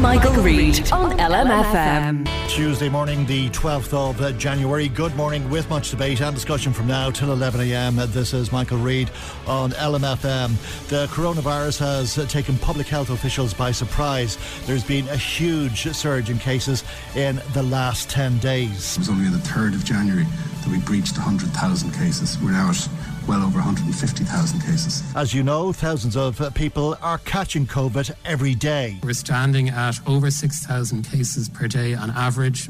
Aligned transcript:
Michael, 0.00 0.42
Reade 0.42 0.90
on 0.92 1.18
LMFM. 1.18 2.26
Tuesday 2.48 2.88
morning, 2.88 3.26
the 3.26 3.50
12th 3.50 3.92
of 3.92 4.20
uh, 4.22 4.32
January. 4.32 4.88
Good 4.88 5.14
morning 5.14 5.50
with 5.50 5.68
much 5.68 5.90
debate 5.90 6.22
and 6.22 6.34
discussion 6.34 6.72
from 6.72 6.86
now 6.86 7.10
till 7.10 7.28
11am. 7.28 8.06
This 8.06 8.32
is 8.32 8.50
Michael 8.50 8.78
Reade 8.78 9.10
on 9.46 9.72
LMFM. 9.72 10.88
The 10.88 11.06
coronavirus 11.08 11.80
has 11.80 12.16
uh, 12.16 12.24
taken 12.24 12.56
public 12.58 12.86
health 12.86 13.10
officials 13.10 13.52
by 13.52 13.72
surprise. 13.72 14.38
There's 14.64 14.84
been 14.84 15.06
a 15.08 15.16
huge 15.18 15.82
surge 15.92 16.30
in 16.30 16.38
cases 16.38 16.82
in 17.14 17.42
the 17.52 17.62
last 17.62 18.08
10 18.08 18.38
days. 18.38 18.94
It 18.94 19.00
was 19.00 19.10
only 19.10 19.26
on 19.26 19.32
the 19.32 19.38
3rd 19.38 19.74
of 19.74 19.84
January 19.84 20.24
that 20.24 20.68
we 20.68 20.78
breached 20.80 21.18
100,000 21.18 21.92
cases. 21.92 22.38
We're 22.38 22.52
now 22.52 22.70
at 22.70 22.88
well 23.26 23.42
over 23.42 23.58
150,000 23.58 24.60
cases. 24.60 25.02
As 25.14 25.34
you 25.34 25.42
know, 25.42 25.72
thousands 25.72 26.16
of 26.16 26.40
uh, 26.40 26.50
people 26.50 26.96
are 27.02 27.18
catching 27.18 27.66
COVID 27.66 28.14
every 28.24 28.54
day. 28.54 28.98
We're 29.02 29.12
standing 29.12 29.68
at 29.68 29.98
over 30.06 30.30
6,000 30.30 31.02
cases 31.02 31.48
per 31.48 31.68
day 31.68 31.94
on 31.94 32.10
average 32.10 32.68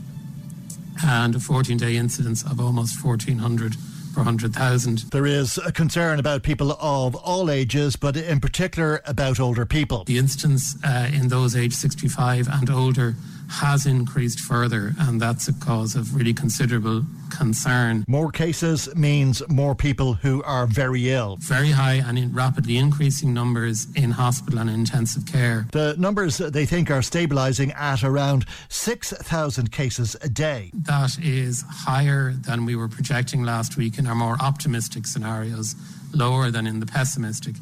and 1.05 1.34
a 1.34 1.41
14 1.41 1.77
day 1.77 1.97
incidence 1.97 2.42
of 2.42 2.61
almost 2.61 3.03
1,400 3.05 3.77
per 4.15 4.20
100,000. 4.20 4.98
There 5.11 5.27
is 5.27 5.59
a 5.59 5.73
concern 5.73 6.19
about 6.19 6.42
people 6.42 6.73
of 6.73 7.14
all 7.14 7.51
ages, 7.51 7.97
but 7.97 8.17
in 8.17 8.41
particular 8.41 9.03
about 9.07 9.41
older 9.41 9.64
people. 9.64 10.05
The 10.05 10.19
incidence 10.19 10.77
uh, 10.85 11.11
in 11.12 11.29
those 11.29 11.57
aged 11.57 11.75
65 11.75 12.48
and 12.48 12.70
older 12.70 13.14
has 13.51 13.84
increased 13.84 14.39
further, 14.39 14.93
and 15.01 15.20
that's 15.20 15.48
a 15.48 15.53
cause 15.53 15.97
of 15.97 16.15
really 16.15 16.33
considerable 16.33 17.05
concern. 17.37 18.05
More 18.07 18.31
cases 18.31 18.95
means 18.95 19.42
more 19.48 19.75
people 19.75 20.15
who 20.15 20.42
are 20.45 20.67
very 20.67 21.11
ill. 21.11 21.37
Very 21.41 21.70
high 21.70 21.95
and 21.95 22.17
in 22.17 22.33
rapidly 22.33 22.77
increasing 22.77 23.34
numbers 23.34 23.89
in 23.97 24.12
hospital 24.12 24.61
and 24.61 24.70
intensive 24.70 25.27
care. 25.27 25.67
The 25.73 25.97
numbers 25.98 26.39
they 26.39 26.65
think 26.65 26.91
are 26.91 27.01
stabilising 27.01 27.75
at 27.75 28.05
around 28.05 28.47
6,000 28.69 29.73
cases 29.73 30.17
a 30.23 30.29
day. 30.29 30.70
That 30.73 31.19
is 31.20 31.64
higher 31.69 32.33
than 32.33 32.64
we 32.64 32.77
were 32.77 32.89
projecting 32.89 33.42
last 33.42 33.77
week 33.77 33.98
in 33.98 34.07
our 34.07 34.14
more 34.14 34.36
optimistic 34.41 35.07
scenarios, 35.07 35.74
lower 36.14 36.53
than 36.53 36.69
in 36.69 36.79
the 36.79 36.86
pessimistic. 36.86 37.57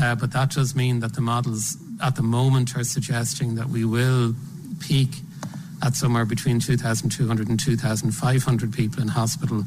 Uh, 0.00 0.14
but 0.14 0.32
that 0.32 0.50
does 0.50 0.74
mean 0.74 1.00
that 1.00 1.14
the 1.14 1.20
models 1.20 1.76
at 2.02 2.16
the 2.16 2.22
moment 2.22 2.76
are 2.76 2.84
suggesting 2.84 3.56
that 3.56 3.68
we 3.68 3.84
will 3.84 4.34
peak 4.80 5.10
at 5.82 5.94
somewhere 5.94 6.24
between 6.24 6.60
2,200 6.60 7.48
and 7.48 7.58
2,500 7.58 8.72
people 8.72 9.02
in 9.02 9.08
hospital 9.08 9.64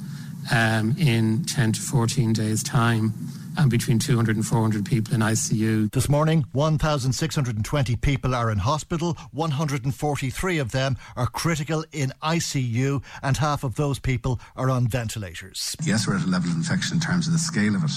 um, 0.51 0.95
in 0.97 1.44
10 1.45 1.73
to 1.73 1.81
14 1.81 2.33
days' 2.33 2.63
time 2.63 3.13
and 3.57 3.69
between 3.69 3.99
200 3.99 4.35
and 4.35 4.45
400 4.45 4.85
people 4.85 5.13
in 5.13 5.19
ICU. 5.19 5.91
This 5.91 6.07
morning, 6.07 6.45
1,620 6.53 7.95
people 7.97 8.33
are 8.33 8.49
in 8.49 8.59
hospital, 8.59 9.17
143 9.31 10.57
of 10.57 10.72
them 10.72 10.97
are 11.17 11.27
critical 11.27 11.83
in 11.91 12.13
ICU, 12.23 13.03
and 13.22 13.38
half 13.38 13.63
of 13.63 13.75
those 13.75 13.99
people 13.99 14.39
are 14.55 14.69
on 14.69 14.88
ventilators. 14.88 15.75
Yes, 15.83 16.07
we're 16.07 16.17
at 16.17 16.23
a 16.23 16.28
level 16.28 16.49
of 16.49 16.55
infection 16.55 16.95
in 16.95 17.01
terms 17.01 17.28
of 17.28 17.33
the 17.33 17.39
scale 17.39 17.75
of 17.75 17.83
it 17.83 17.91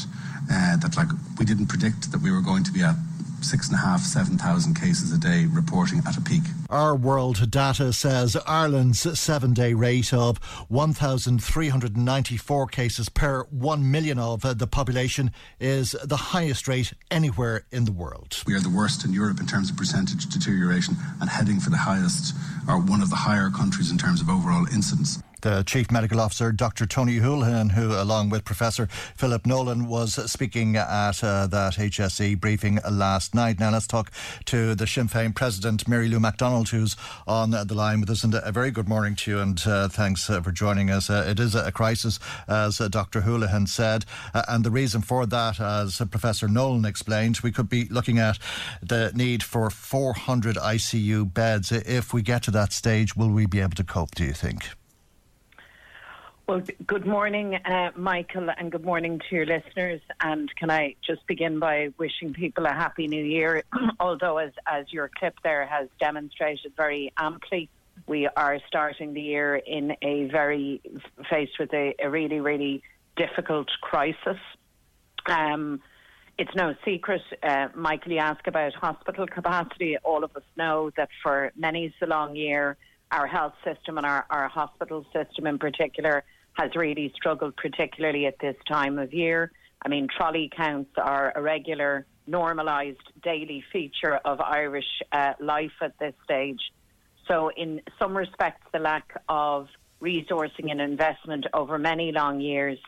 uh, 0.50 0.76
that, 0.78 0.96
like, 0.96 1.08
we 1.38 1.44
didn't 1.44 1.66
predict 1.66 2.10
that 2.10 2.20
we 2.20 2.32
were 2.32 2.42
going 2.42 2.64
to 2.64 2.72
be 2.72 2.82
at 2.82 2.96
six 3.44 3.68
and 3.68 3.76
a 3.76 3.80
half, 3.80 4.00
seven 4.00 4.38
thousand 4.38 4.74
cases 4.74 5.12
a 5.12 5.18
day 5.18 5.46
reporting 5.46 6.02
at 6.06 6.16
a 6.16 6.20
peak. 6.20 6.42
Our 6.70 6.96
world 6.96 7.50
data 7.50 7.92
says 7.92 8.36
Ireland's 8.46 9.18
seven 9.18 9.52
day 9.52 9.74
rate 9.74 10.12
of 10.12 10.38
1,394 10.68 12.66
cases 12.68 13.08
per 13.08 13.44
1 13.44 13.90
million 13.90 14.18
of 14.18 14.44
uh, 14.44 14.54
the 14.54 14.66
population 14.66 15.30
is 15.60 15.92
the 16.02 16.16
highest 16.16 16.66
rate 16.66 16.92
anywhere 17.10 17.66
in 17.70 17.84
the 17.84 17.92
world. 17.92 18.42
We 18.46 18.54
are 18.54 18.60
the 18.60 18.70
worst 18.70 19.04
in 19.04 19.12
Europe 19.12 19.40
in 19.40 19.46
terms 19.46 19.70
of 19.70 19.76
percentage 19.76 20.26
deterioration 20.26 20.96
and 21.20 21.28
heading 21.30 21.60
for 21.60 21.70
the 21.70 21.76
highest, 21.76 22.34
or 22.68 22.80
one 22.80 23.02
of 23.02 23.10
the 23.10 23.16
higher 23.16 23.50
countries 23.50 23.90
in 23.90 23.98
terms 23.98 24.20
of 24.20 24.28
overall 24.28 24.66
incidence 24.72 25.22
the 25.44 25.62
Chief 25.62 25.90
Medical 25.90 26.20
Officer, 26.20 26.52
Dr. 26.52 26.86
Tony 26.86 27.18
Holohan, 27.18 27.72
who, 27.72 27.92
along 27.92 28.30
with 28.30 28.46
Professor 28.46 28.86
Philip 28.86 29.44
Nolan, 29.44 29.86
was 29.86 30.14
speaking 30.30 30.74
at 30.74 31.22
uh, 31.22 31.46
that 31.46 31.74
HSE 31.74 32.40
briefing 32.40 32.78
last 32.90 33.34
night. 33.34 33.60
Now, 33.60 33.70
let's 33.70 33.86
talk 33.86 34.10
to 34.46 34.74
the 34.74 34.86
Sinn 34.86 35.06
Féin 35.06 35.34
President, 35.34 35.86
Mary 35.86 36.08
Lou 36.08 36.18
McDonald, 36.18 36.70
who's 36.70 36.96
on 37.26 37.50
the 37.50 37.74
line 37.74 38.00
with 38.00 38.08
us. 38.08 38.24
And 38.24 38.34
a 38.34 38.52
very 38.52 38.70
good 38.70 38.88
morning 38.88 39.14
to 39.16 39.32
you, 39.32 39.38
and 39.38 39.62
uh, 39.66 39.88
thanks 39.88 40.30
uh, 40.30 40.40
for 40.40 40.50
joining 40.50 40.88
us. 40.88 41.10
Uh, 41.10 41.26
it 41.28 41.38
is 41.38 41.54
a 41.54 41.70
crisis, 41.70 42.18
as 42.48 42.80
uh, 42.80 42.88
Dr. 42.88 43.20
Holohan 43.20 43.68
said, 43.68 44.06
uh, 44.32 44.44
and 44.48 44.64
the 44.64 44.70
reason 44.70 45.02
for 45.02 45.26
that, 45.26 45.60
as 45.60 46.00
Professor 46.10 46.48
Nolan 46.48 46.86
explained, 46.86 47.40
we 47.42 47.52
could 47.52 47.68
be 47.68 47.84
looking 47.90 48.18
at 48.18 48.38
the 48.82 49.12
need 49.14 49.42
for 49.42 49.68
400 49.68 50.56
ICU 50.56 51.34
beds. 51.34 51.70
If 51.70 52.14
we 52.14 52.22
get 52.22 52.42
to 52.44 52.50
that 52.52 52.72
stage, 52.72 53.14
will 53.14 53.30
we 53.30 53.44
be 53.44 53.60
able 53.60 53.76
to 53.76 53.84
cope, 53.84 54.14
do 54.14 54.24
you 54.24 54.32
think? 54.32 54.70
Well, 56.46 56.60
good 56.86 57.06
morning, 57.06 57.54
uh, 57.54 57.92
Michael, 57.96 58.50
and 58.50 58.70
good 58.70 58.84
morning 58.84 59.18
to 59.18 59.34
your 59.34 59.46
listeners. 59.46 60.02
And 60.20 60.54
can 60.56 60.70
I 60.70 60.94
just 61.02 61.26
begin 61.26 61.58
by 61.58 61.88
wishing 61.96 62.34
people 62.34 62.66
a 62.66 62.72
happy 62.74 63.08
new 63.08 63.24
year? 63.24 63.62
Although, 63.98 64.36
as, 64.36 64.52
as 64.66 64.92
your 64.92 65.10
clip 65.18 65.36
there 65.42 65.64
has 65.64 65.88
demonstrated 65.98 66.74
very 66.76 67.14
amply, 67.16 67.70
we 68.06 68.28
are 68.36 68.58
starting 68.68 69.14
the 69.14 69.22
year 69.22 69.56
in 69.56 69.96
a 70.02 70.24
very, 70.24 70.82
faced 71.30 71.58
with 71.58 71.72
a, 71.72 71.94
a 71.98 72.10
really, 72.10 72.40
really 72.40 72.82
difficult 73.16 73.70
crisis. 73.80 74.36
Um, 75.24 75.80
it's 76.36 76.54
no 76.54 76.74
secret, 76.84 77.22
uh, 77.42 77.68
Michael, 77.74 78.12
you 78.12 78.18
ask 78.18 78.46
about 78.46 78.74
hospital 78.74 79.26
capacity. 79.26 79.96
All 80.04 80.22
of 80.22 80.36
us 80.36 80.42
know 80.58 80.90
that 80.98 81.08
for 81.22 81.52
many 81.56 81.94
a 82.02 82.06
long 82.06 82.36
year, 82.36 82.76
our 83.10 83.26
health 83.26 83.54
system 83.64 83.96
and 83.96 84.04
our, 84.04 84.26
our 84.28 84.48
hospital 84.48 85.06
system 85.10 85.46
in 85.46 85.58
particular 85.58 86.22
has 86.54 86.70
really 86.74 87.12
struggled, 87.16 87.56
particularly 87.56 88.26
at 88.26 88.38
this 88.40 88.56
time 88.68 88.98
of 88.98 89.12
year. 89.12 89.52
I 89.84 89.88
mean, 89.88 90.08
trolley 90.16 90.50
counts 90.56 90.92
are 90.96 91.32
a 91.34 91.42
regular, 91.42 92.06
normalised 92.26 93.02
daily 93.22 93.62
feature 93.72 94.16
of 94.24 94.40
Irish 94.40 95.02
uh, 95.12 95.32
life 95.40 95.72
at 95.82 95.98
this 95.98 96.14
stage. 96.24 96.60
So, 97.28 97.50
in 97.56 97.80
some 97.98 98.16
respects, 98.16 98.66
the 98.72 98.78
lack 98.78 99.20
of 99.28 99.68
resourcing 100.00 100.70
and 100.70 100.80
investment 100.80 101.46
over 101.54 101.78
many 101.78 102.12
long 102.12 102.40
years 102.40 102.78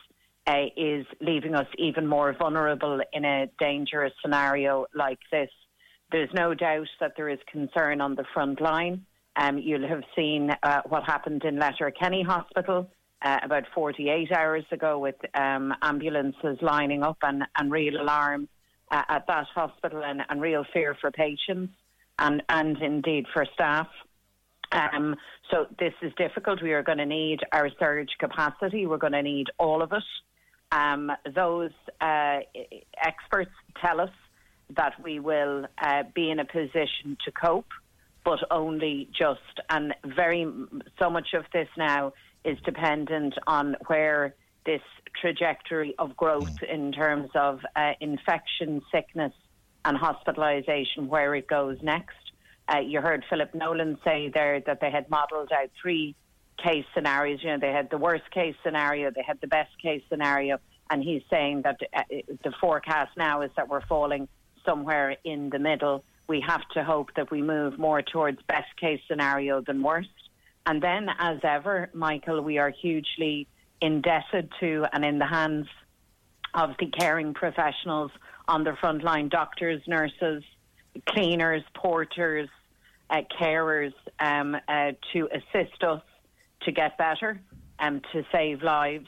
uh, 0.45 0.65
is 0.75 1.05
leaving 1.19 1.55
us 1.55 1.67
even 1.77 2.07
more 2.07 2.33
vulnerable 2.37 3.01
in 3.13 3.25
a 3.25 3.47
dangerous 3.59 4.13
scenario 4.21 4.85
like 4.95 5.19
this. 5.31 5.49
There's 6.11 6.29
no 6.33 6.53
doubt 6.53 6.87
that 6.99 7.13
there 7.17 7.29
is 7.29 7.39
concern 7.51 7.99
on 7.99 8.15
the 8.15 8.23
front 8.33 8.61
line. 8.61 9.05
Um, 9.35 9.57
you'll 9.57 9.87
have 9.87 10.03
seen 10.15 10.51
uh, 10.63 10.81
what 10.87 11.03
happened 11.03 11.43
in 11.43 11.59
Letterkenny 11.59 12.23
Hospital 12.23 12.89
uh, 13.21 13.39
about 13.43 13.63
48 13.73 14.31
hours 14.31 14.65
ago 14.71 14.99
with 14.99 15.15
um, 15.33 15.73
ambulances 15.81 16.57
lining 16.61 17.03
up 17.03 17.17
and, 17.23 17.43
and 17.57 17.71
real 17.71 17.99
alarm 17.99 18.47
uh, 18.91 19.03
at 19.09 19.25
that 19.27 19.45
hospital 19.53 20.03
and, 20.03 20.21
and, 20.29 20.41
real 20.41 20.65
fear 20.71 20.95
for 20.99 21.11
patients 21.11 21.73
and, 22.19 22.43
and 22.49 22.77
indeed 22.81 23.25
for 23.33 23.45
staff. 23.53 23.87
Um, 24.71 25.15
so 25.51 25.65
this 25.79 25.93
is 26.01 26.11
difficult. 26.17 26.61
We 26.61 26.73
are 26.73 26.83
going 26.83 26.97
to 26.97 27.05
need 27.05 27.39
our 27.51 27.69
surge 27.79 28.09
capacity. 28.19 28.85
We're 28.85 28.97
going 28.97 29.13
to 29.13 29.23
need 29.23 29.47
all 29.57 29.81
of 29.81 29.91
it. 29.91 30.03
Um, 30.71 31.11
those 31.33 31.71
uh, 32.01 32.39
experts 33.01 33.51
tell 33.81 34.01
us 34.01 34.09
that 34.75 34.93
we 35.01 35.19
will 35.19 35.65
uh, 35.81 36.03
be 36.13 36.29
in 36.29 36.39
a 36.39 36.45
position 36.45 37.17
to 37.25 37.31
cope, 37.31 37.69
but 38.25 38.39
only 38.51 39.09
just. 39.17 39.39
And 39.69 39.93
very 40.05 40.45
so 40.99 41.09
much 41.09 41.29
of 41.33 41.45
this 41.53 41.69
now 41.77 42.13
is 42.47 42.57
dependent 42.63 43.33
on 43.45 43.75
where 43.87 44.33
this 44.65 44.81
trajectory 45.21 45.93
of 45.99 46.15
growth 46.15 46.63
in 46.63 46.91
terms 46.91 47.29
of 47.35 47.59
uh, 47.75 47.91
infection, 47.99 48.81
sickness, 48.91 49.33
and 49.83 49.97
hospitalisation, 49.97 51.07
where 51.07 51.35
it 51.35 51.47
goes 51.47 51.77
next. 51.81 52.15
Uh, 52.73 52.79
you 52.79 53.01
heard 53.01 53.23
Philip 53.29 53.53
Nolan 53.53 53.97
say 54.03 54.29
there 54.33 54.61
that 54.61 54.79
they 54.81 54.91
had 54.91 55.09
modelled 55.09 55.51
out 55.51 55.69
three 55.81 56.15
case 56.57 56.85
scenarios. 56.93 57.39
You 57.43 57.51
know, 57.51 57.59
they 57.59 57.71
had 57.71 57.89
the 57.89 57.97
worst 57.97 58.29
case 58.31 58.55
scenario, 58.63 59.11
they 59.11 59.23
had 59.25 59.39
the 59.41 59.47
best 59.47 59.71
case 59.81 60.01
scenario, 60.09 60.57
and 60.89 61.03
he's 61.03 61.23
saying 61.29 61.63
that 61.63 61.79
uh, 61.93 62.03
the 62.43 62.53
forecast 62.59 63.11
now 63.17 63.41
is 63.41 63.51
that 63.57 63.67
we're 63.67 63.85
falling 63.85 64.27
somewhere 64.65 65.15
in 65.23 65.49
the 65.49 65.59
middle. 65.59 66.03
We 66.27 66.41
have 66.41 66.67
to 66.73 66.83
hope 66.83 67.13
that 67.15 67.31
we 67.31 67.41
move 67.41 67.77
more 67.77 68.01
towards 68.01 68.39
best 68.47 68.75
case 68.79 69.01
scenario 69.07 69.61
than 69.61 69.81
worst. 69.81 70.09
And 70.67 70.83
then, 70.83 71.07
as 71.17 71.39
ever, 71.43 71.89
Michael, 71.93 72.41
we 72.41 72.57
are 72.57 72.69
hugely 72.69 73.47
indebted 73.79 74.51
to 74.59 74.85
and 74.91 75.05
in 75.05 75.17
the 75.17 75.25
hands 75.25 75.67
of 76.53 76.71
the 76.77 76.87
caring 76.87 77.33
professionals 77.33 78.11
on 78.49 78.65
the 78.65 78.75
front 78.81 79.01
line 79.01 79.29
doctors, 79.29 79.81
nurses, 79.87 80.43
cleaners, 81.07 81.63
porters, 81.73 82.49
uh, 83.09 83.21
carers 83.39 83.93
um, 84.19 84.57
uh, 84.67 84.91
to 85.13 85.29
assist 85.31 85.83
us 85.83 86.01
to 86.63 86.73
get 86.73 86.97
better 86.97 87.39
and 87.79 88.05
to 88.11 88.25
save 88.33 88.61
lives. 88.61 89.07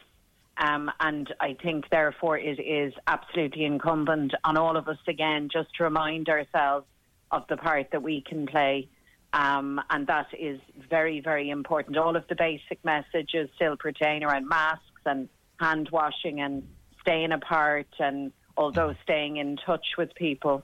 Um, 0.57 0.89
and 1.01 1.33
I 1.41 1.57
think, 1.61 1.89
therefore, 1.89 2.37
it 2.37 2.59
is 2.59 2.93
absolutely 3.05 3.65
incumbent 3.65 4.33
on 4.45 4.55
all 4.55 4.77
of 4.77 4.87
us 4.87 4.97
again 5.09 5.49
just 5.51 5.75
to 5.75 5.83
remind 5.83 6.29
ourselves 6.29 6.85
of 7.31 7.43
the 7.49 7.57
part 7.57 7.87
that 7.91 8.01
we 8.01 8.21
can 8.21 8.45
play. 8.45 8.87
Um, 9.31 9.79
and 9.89 10.07
that 10.07 10.27
is 10.37 10.59
very, 10.89 11.19
very 11.19 11.49
important. 11.49 11.97
All 11.97 12.15
of 12.15 12.27
the 12.27 12.35
basic 12.35 12.83
messages 12.83 13.49
still 13.55 13.77
pertain 13.77 14.23
around 14.23 14.47
masks 14.47 14.83
and 15.05 15.29
hand 15.59 15.89
washing 15.91 16.41
and 16.41 16.67
staying 17.01 17.31
apart 17.31 17.87
and 17.99 18.31
although 18.57 18.95
staying 19.03 19.37
in 19.37 19.57
touch 19.57 19.97
with 19.97 20.13
people. 20.15 20.63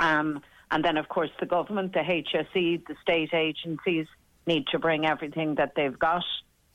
Um, 0.00 0.42
and 0.70 0.84
then, 0.84 0.96
of 0.96 1.08
course, 1.08 1.30
the 1.38 1.46
government, 1.46 1.92
the 1.92 2.00
HSE, 2.00 2.86
the 2.86 2.96
state 3.02 3.32
agencies 3.32 4.06
need 4.46 4.66
to 4.68 4.78
bring 4.78 5.06
everything 5.06 5.54
that 5.56 5.74
they've 5.76 5.98
got 5.98 6.24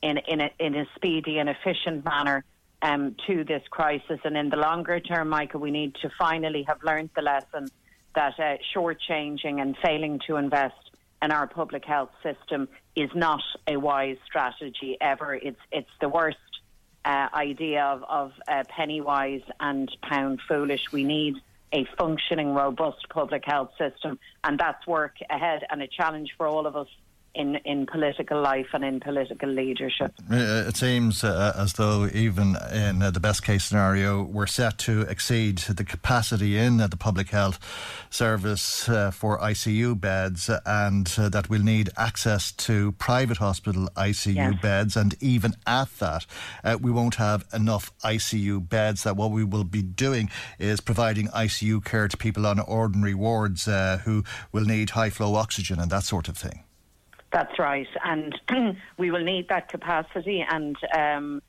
in, 0.01 0.17
in, 0.27 0.39
a, 0.41 0.49
in 0.59 0.75
a 0.75 0.85
speedy 0.95 1.39
and 1.39 1.49
efficient 1.49 2.05
manner 2.05 2.45
um, 2.81 3.15
to 3.25 3.43
this 3.43 3.63
crisis. 3.69 4.19
And 4.23 4.37
in 4.37 4.49
the 4.49 4.57
longer 4.57 4.99
term, 4.99 5.29
Michael, 5.29 5.59
we 5.59 5.71
need 5.71 5.95
to 6.01 6.11
finally 6.17 6.63
have 6.67 6.83
learned 6.83 7.09
the 7.15 7.21
lesson 7.21 7.69
that 8.15 8.39
uh, 8.39 8.57
shortchanging 8.75 9.61
and 9.61 9.75
failing 9.83 10.19
to 10.27 10.37
invest 10.37 10.86
in 11.21 11.31
our 11.31 11.47
public 11.47 11.85
health 11.85 12.11
system 12.23 12.67
is 12.95 13.09
not 13.15 13.41
a 13.67 13.77
wise 13.77 14.17
strategy 14.25 14.97
ever. 15.01 15.33
It's 15.35 15.59
it's 15.71 15.89
the 15.99 16.09
worst 16.09 16.37
uh, 17.05 17.29
idea 17.33 17.83
of, 17.83 18.03
of 18.03 18.31
uh, 18.47 18.63
penny 18.69 19.01
wise 19.01 19.41
and 19.59 19.89
pound 20.01 20.41
foolish. 20.47 20.91
We 20.91 21.03
need 21.03 21.35
a 21.73 21.85
functioning, 21.97 22.53
robust 22.53 23.09
public 23.09 23.43
health 23.45 23.71
system, 23.77 24.19
and 24.43 24.59
that's 24.59 24.85
work 24.87 25.15
ahead 25.29 25.63
and 25.69 25.81
a 25.81 25.87
challenge 25.87 26.33
for 26.37 26.47
all 26.47 26.65
of 26.65 26.75
us 26.75 26.87
in, 27.37 27.55
in 27.65 27.85
political 27.85 28.41
life 28.41 28.67
and 28.73 28.83
in 28.83 28.99
political 28.99 29.47
leadership. 29.47 30.11
Uh, 30.29 30.65
it 30.67 30.75
seems 30.75 31.23
uh, 31.23 31.53
as 31.55 31.73
though, 31.73 32.09
even 32.13 32.57
in 32.73 33.01
uh, 33.01 33.11
the 33.11 33.19
best 33.19 33.43
case 33.43 33.63
scenario, 33.63 34.23
we're 34.23 34.47
set 34.47 34.79
to 34.79 35.01
exceed 35.01 35.59
the 35.59 35.83
capacity 35.83 36.57
in 36.57 36.81
uh, 36.81 36.87
the 36.87 36.97
public 36.97 37.29
health 37.29 37.59
service 38.09 38.89
uh, 38.89 39.11
for 39.11 39.37
ICU 39.39 39.99
beds, 39.99 40.49
and 40.65 41.13
uh, 41.17 41.29
that 41.29 41.47
we'll 41.47 41.61
need 41.61 41.89
access 41.95 42.51
to 42.51 42.91
private 42.93 43.37
hospital 43.37 43.87
ICU 43.95 44.35
yes. 44.35 44.53
beds. 44.61 44.97
And 44.97 45.15
even 45.21 45.53
at 45.67 45.89
that, 45.99 46.25
we 46.81 46.91
won't 46.91 47.15
have 47.15 47.45
enough 47.53 47.91
ICU 48.03 48.67
beds. 48.67 49.03
That 49.03 49.15
what 49.15 49.29
we 49.29 49.43
will 49.43 49.63
be 49.63 49.83
doing 49.83 50.29
is 50.57 50.81
providing 50.81 51.27
ICU 51.27 51.85
care 51.85 52.07
to 52.07 52.17
people 52.17 52.47
on 52.47 52.59
ordinary 52.59 53.13
wards 53.13 53.65
who 53.65 54.23
will 54.51 54.65
need 54.65 54.91
high 54.91 55.11
flow 55.11 55.35
oxygen 55.35 55.79
and 55.79 55.91
that 55.91 56.03
sort 56.03 56.27
of 56.27 56.37
thing. 56.37 56.63
That's 57.37 57.59
right, 57.59 57.87
and 58.03 58.33
we 58.97 59.11
will 59.11 59.23
need 59.23 59.49
that 59.49 59.69
capacity, 59.69 60.43
and 60.49 60.75
um, 60.97 61.43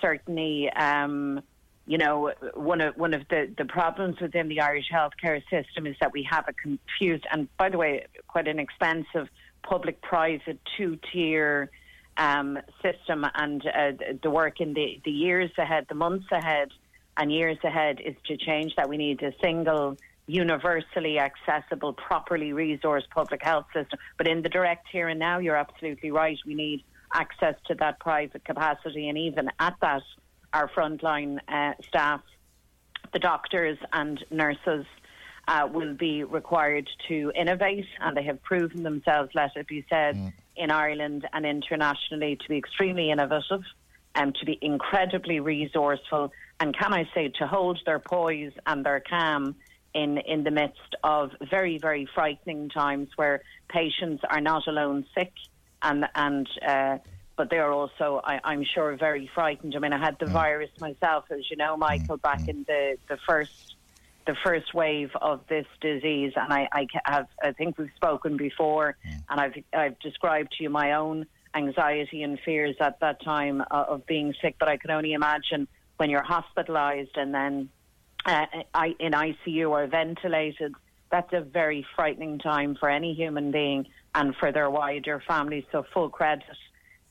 certainly, 0.00 0.70
um, 0.70 1.42
you 1.86 1.98
know, 1.98 2.32
one 2.54 2.80
of 2.80 2.96
one 2.96 3.12
of 3.12 3.28
the, 3.28 3.52
the 3.58 3.66
problems 3.66 4.18
within 4.22 4.48
the 4.48 4.62
Irish 4.62 4.86
healthcare 4.90 5.42
system 5.50 5.86
is 5.86 5.96
that 6.00 6.14
we 6.14 6.26
have 6.30 6.46
a 6.48 6.54
confused 6.54 7.26
and, 7.30 7.54
by 7.58 7.68
the 7.68 7.76
way, 7.76 8.06
quite 8.26 8.48
an 8.48 8.58
expensive 8.58 9.28
public-private 9.62 10.60
two-tier 10.78 11.70
um, 12.16 12.58
system, 12.82 13.26
and 13.34 13.66
uh, 13.66 13.92
the 14.22 14.30
work 14.30 14.62
in 14.62 14.72
the 14.72 14.98
the 15.04 15.10
years 15.10 15.50
ahead, 15.58 15.84
the 15.90 15.94
months 15.94 16.24
ahead, 16.32 16.70
and 17.18 17.30
years 17.30 17.58
ahead 17.62 18.00
is 18.00 18.14
to 18.28 18.38
change 18.38 18.76
that. 18.76 18.88
We 18.88 18.96
need 18.96 19.22
a 19.22 19.34
single 19.42 19.98
universally 20.26 21.18
accessible, 21.18 21.92
properly 21.92 22.50
resourced 22.52 23.08
public 23.10 23.42
health 23.42 23.66
system. 23.74 23.98
But 24.16 24.26
in 24.26 24.42
the 24.42 24.48
direct 24.48 24.88
here 24.90 25.08
and 25.08 25.18
now, 25.18 25.38
you're 25.38 25.56
absolutely 25.56 26.10
right. 26.10 26.38
We 26.46 26.54
need 26.54 26.84
access 27.12 27.54
to 27.66 27.74
that 27.76 28.00
private 28.00 28.44
capacity, 28.44 29.08
and 29.08 29.18
even 29.18 29.50
at 29.60 29.74
that, 29.80 30.02
our 30.52 30.68
frontline 30.68 31.38
uh, 31.48 31.74
staff, 31.86 32.20
the 33.12 33.18
doctors 33.18 33.78
and 33.92 34.24
nurses, 34.30 34.86
uh, 35.46 35.68
will 35.70 35.94
be 35.94 36.24
required 36.24 36.88
to 37.08 37.30
innovate, 37.34 37.86
and 38.00 38.16
they 38.16 38.22
have 38.22 38.42
proven 38.42 38.82
themselves, 38.82 39.30
let 39.34 39.50
it 39.56 39.68
be 39.68 39.84
said, 39.90 40.16
mm. 40.16 40.32
in 40.56 40.70
Ireland 40.70 41.28
and 41.32 41.44
internationally 41.44 42.36
to 42.36 42.48
be 42.48 42.56
extremely 42.56 43.10
innovative 43.10 43.62
and 44.14 44.34
to 44.36 44.46
be 44.46 44.58
incredibly 44.62 45.40
resourceful. 45.40 46.32
And 46.60 46.76
can 46.76 46.92
I 46.92 47.08
say, 47.14 47.28
to 47.38 47.46
hold 47.46 47.80
their 47.84 47.98
poise 47.98 48.52
and 48.66 48.86
their 48.86 49.00
calm 49.00 49.56
in, 49.94 50.18
in 50.18 50.44
the 50.44 50.50
midst 50.50 50.96
of 51.02 51.30
very, 51.50 51.78
very 51.78 52.08
frightening 52.14 52.68
times 52.68 53.08
where 53.16 53.42
patients 53.68 54.22
are 54.28 54.40
not 54.40 54.66
alone 54.66 55.06
sick 55.16 55.32
and, 55.82 56.06
and 56.14 56.48
uh, 56.66 56.98
but 57.36 57.50
they 57.50 57.58
are 57.58 57.72
also, 57.72 58.20
I, 58.24 58.52
am 58.52 58.64
sure, 58.64 58.96
very 58.96 59.28
frightened. 59.34 59.74
I 59.74 59.78
mean, 59.80 59.92
I 59.92 59.98
had 59.98 60.18
the 60.18 60.26
mm. 60.26 60.32
virus 60.32 60.70
myself, 60.80 61.24
as 61.30 61.50
you 61.50 61.56
know, 61.56 61.76
Michael, 61.76 62.16
back 62.16 62.40
mm. 62.40 62.48
in 62.48 62.64
the, 62.66 62.96
the 63.08 63.18
first 63.26 63.76
the 64.26 64.34
first 64.42 64.72
wave 64.72 65.10
of 65.20 65.42
this 65.48 65.66
disease, 65.82 66.32
and 66.34 66.50
I, 66.50 66.66
I 66.72 66.86
have 67.04 67.26
I 67.42 67.52
think 67.52 67.76
we've 67.76 67.90
spoken 67.94 68.38
before, 68.38 68.96
mm. 69.06 69.22
and 69.28 69.40
I've 69.40 69.54
I've 69.72 69.98
described 69.98 70.52
to 70.56 70.62
you 70.62 70.70
my 70.70 70.92
own 70.92 71.26
anxiety 71.54 72.22
and 72.22 72.38
fears 72.40 72.76
at 72.80 73.00
that 73.00 73.22
time 73.22 73.60
uh, 73.60 73.84
of 73.88 74.06
being 74.06 74.34
sick. 74.40 74.56
But 74.58 74.68
I 74.68 74.76
can 74.76 74.90
only 74.90 75.12
imagine 75.12 75.68
when 75.98 76.08
you're 76.10 76.24
hospitalised 76.24 77.16
and 77.16 77.34
then 77.34 77.68
uh, 78.26 78.46
in 78.98 79.12
ICU 79.12 79.70
or 79.70 79.86
ventilated, 79.86 80.74
that's 81.10 81.32
a 81.32 81.40
very 81.40 81.86
frightening 81.94 82.38
time 82.38 82.76
for 82.78 82.88
any 82.88 83.14
human 83.14 83.50
being 83.50 83.86
and 84.14 84.34
for 84.36 84.52
their 84.52 84.70
wider 84.70 85.22
families. 85.26 85.64
So 85.70 85.84
full 85.92 86.08
credit 86.08 86.42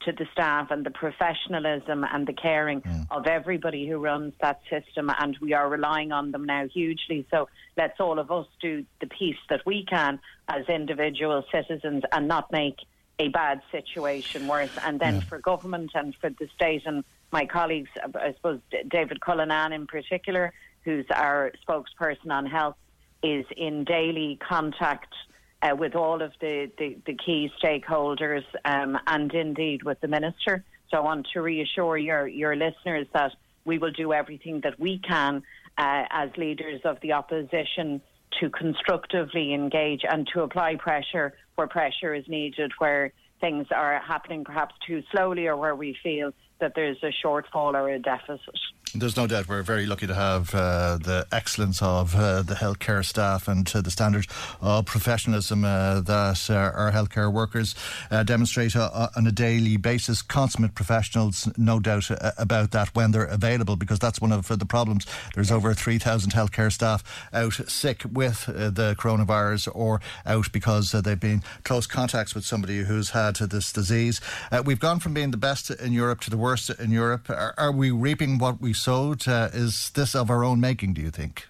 to 0.06 0.12
the 0.12 0.26
staff 0.32 0.72
and 0.72 0.86
the 0.86 0.92
professionalism 0.92 2.06
and 2.12 2.28
the 2.28 2.34
caring 2.34 2.82
mm. 2.82 3.08
of 3.12 3.28
everybody 3.28 3.88
who 3.88 3.98
runs 3.98 4.34
that 4.42 4.62
system 4.70 5.10
and 5.20 5.38
we 5.40 5.54
are 5.54 5.70
relying 5.70 6.12
on 6.12 6.32
them 6.32 6.46
now 6.46 6.68
hugely 6.68 7.26
so 7.32 7.48
let's 7.78 8.00
all 8.00 8.20
of 8.20 8.32
us 8.32 8.46
do 8.62 8.86
the 9.00 9.08
piece 9.08 9.38
that 9.50 9.62
we 9.66 9.86
can 9.86 10.20
as 10.48 10.68
individual 10.68 11.44
citizens 11.52 12.04
and 12.12 12.28
not 12.28 12.52
make 12.52 12.78
a 13.20 13.30
bad 13.30 13.62
situation 13.72 14.48
worse 14.48 14.72
and 14.84 15.00
then 15.00 15.16
yeah. 15.16 15.22
for 15.22 15.40
government 15.40 15.92
and 15.94 16.16
for 16.16 16.30
the 16.30 16.48
state 16.56 16.82
and 16.86 17.04
my 17.32 17.46
colleagues 17.46 17.90
I 18.16 18.34
suppose 18.34 18.60
David 18.90 19.20
Cullinane 19.22 19.72
in 19.72 19.88
particular 19.88 20.54
who's 20.86 21.06
our 21.14 21.52
spokesperson 21.68 22.32
on 22.32 22.46
health, 22.46 22.76
is 23.22 23.46
in 23.56 23.84
daily 23.86 24.38
contact 24.48 25.14
uh, 25.62 25.76
with 25.76 25.96
all 25.96 26.22
of 26.22 26.34
the, 26.42 26.70
the, 26.78 26.98
the 27.06 27.14
key 27.14 27.50
stakeholders 27.62 28.44
um, 28.66 28.98
and 29.08 29.34
indeed 29.34 29.84
with 29.84 30.00
the 30.02 30.08
minister. 30.08 30.64
So 30.90 30.98
I 30.98 31.00
want 31.00 31.28
to 31.34 31.42
reassure 31.42 31.98
your, 31.98 32.28
your 32.28 32.56
listeners 32.56 33.08
that 33.14 33.32
we 33.66 33.78
will 33.78 33.92
do 33.92 34.14
everything 34.14 34.62
that 34.62 34.80
we 34.80 35.00
can 35.00 35.42
uh, 35.78 36.04
as 36.10 36.30
leaders 36.38 36.82
of 36.84 37.00
the 37.02 37.14
opposition 37.14 38.02
to 38.40 38.50
constructively 38.50 39.54
engage 39.54 40.02
and 40.08 40.28
to 40.34 40.42
apply 40.42 40.76
pressure 40.76 41.34
where 41.56 41.68
pressure 41.68 42.14
is 42.14 42.28
needed, 42.28 42.72
where 42.80 43.14
things 43.40 43.68
are 43.76 44.00
happening 44.00 44.44
perhaps 44.44 44.76
too 44.86 45.04
slowly 45.12 45.48
or 45.48 45.56
where 45.56 45.76
we 45.76 45.96
feel 46.04 46.34
that 46.60 46.74
there's 46.76 46.98
a 47.04 47.12
shortfall 47.26 47.74
or 47.74 47.90
a 47.90 48.00
deficit. 48.00 48.60
There's 48.96 49.18
no 49.18 49.26
doubt 49.26 49.50
we're 49.50 49.64
very 49.64 49.88
lucky 49.88 50.06
to 50.06 50.14
have 50.14 50.54
uh, 50.54 50.98
the 50.98 51.26
excellence 51.32 51.82
of 51.82 52.16
uh, 52.16 52.44
the 52.44 52.54
healthcare 52.54 53.04
staff 53.04 53.48
and 53.48 53.70
uh, 53.74 53.82
the 53.82 53.90
standard 53.90 54.28
of 54.62 54.86
professionalism 54.86 55.66
uh, 55.66 56.02
that 56.02 56.48
uh, 56.48 56.54
our 56.54 56.92
healthcare 56.92 57.34
workers 57.34 57.74
uh, 58.12 58.22
demonstrate 58.22 58.76
on 58.76 59.26
a 59.26 59.32
daily 59.32 59.78
basis. 59.78 60.22
Consummate 60.22 60.76
professionals, 60.76 61.50
no 61.58 61.80
doubt 61.80 62.12
about 62.38 62.70
that 62.70 62.94
when 62.94 63.10
they're 63.10 63.24
available, 63.24 63.76
because 63.76 63.98
that's 63.98 64.22
one 64.22 64.32
of 64.32 64.48
the 64.48 64.66
problems. 64.66 65.08
There's 65.34 65.50
over 65.50 65.74
3,000 65.74 66.32
healthcare 66.32 66.72
staff 66.72 67.04
out 67.34 67.54
sick 67.54 68.04
with 68.12 68.46
the 68.46 68.96
coronavirus 69.00 69.70
or 69.74 70.02
out 70.24 70.52
because 70.52 70.92
they've 70.92 71.20
been 71.20 71.42
close 71.64 71.88
contacts 71.88 72.36
with 72.36 72.46
somebody 72.46 72.84
who's 72.84 73.10
had 73.10 73.38
this 73.38 73.74
disease. 73.74 74.22
we've 74.66 74.80
gone 74.80 75.00
from 75.00 75.16
being 75.16 75.32
the 75.32 75.38
best 75.38 75.72
in 75.72 75.94
Europe 75.94 76.20
to 76.22 76.30
the 76.30 76.38
worst 76.38 76.70
in 76.70 76.92
Europe. 76.92 77.28
Are, 77.32 77.56
are 77.58 77.72
we 77.72 77.90
reaping 77.90 78.38
what 78.38 78.62
we 78.62 78.72
sowed? 78.84 79.28
Uh, 79.28 79.50
is 79.54 79.92
this 79.92 80.14
of 80.16 80.30
our 80.30 80.44
own 80.44 80.60
making, 80.60 80.94
do 80.94 81.02
you 81.02 81.12
think? 81.12 81.48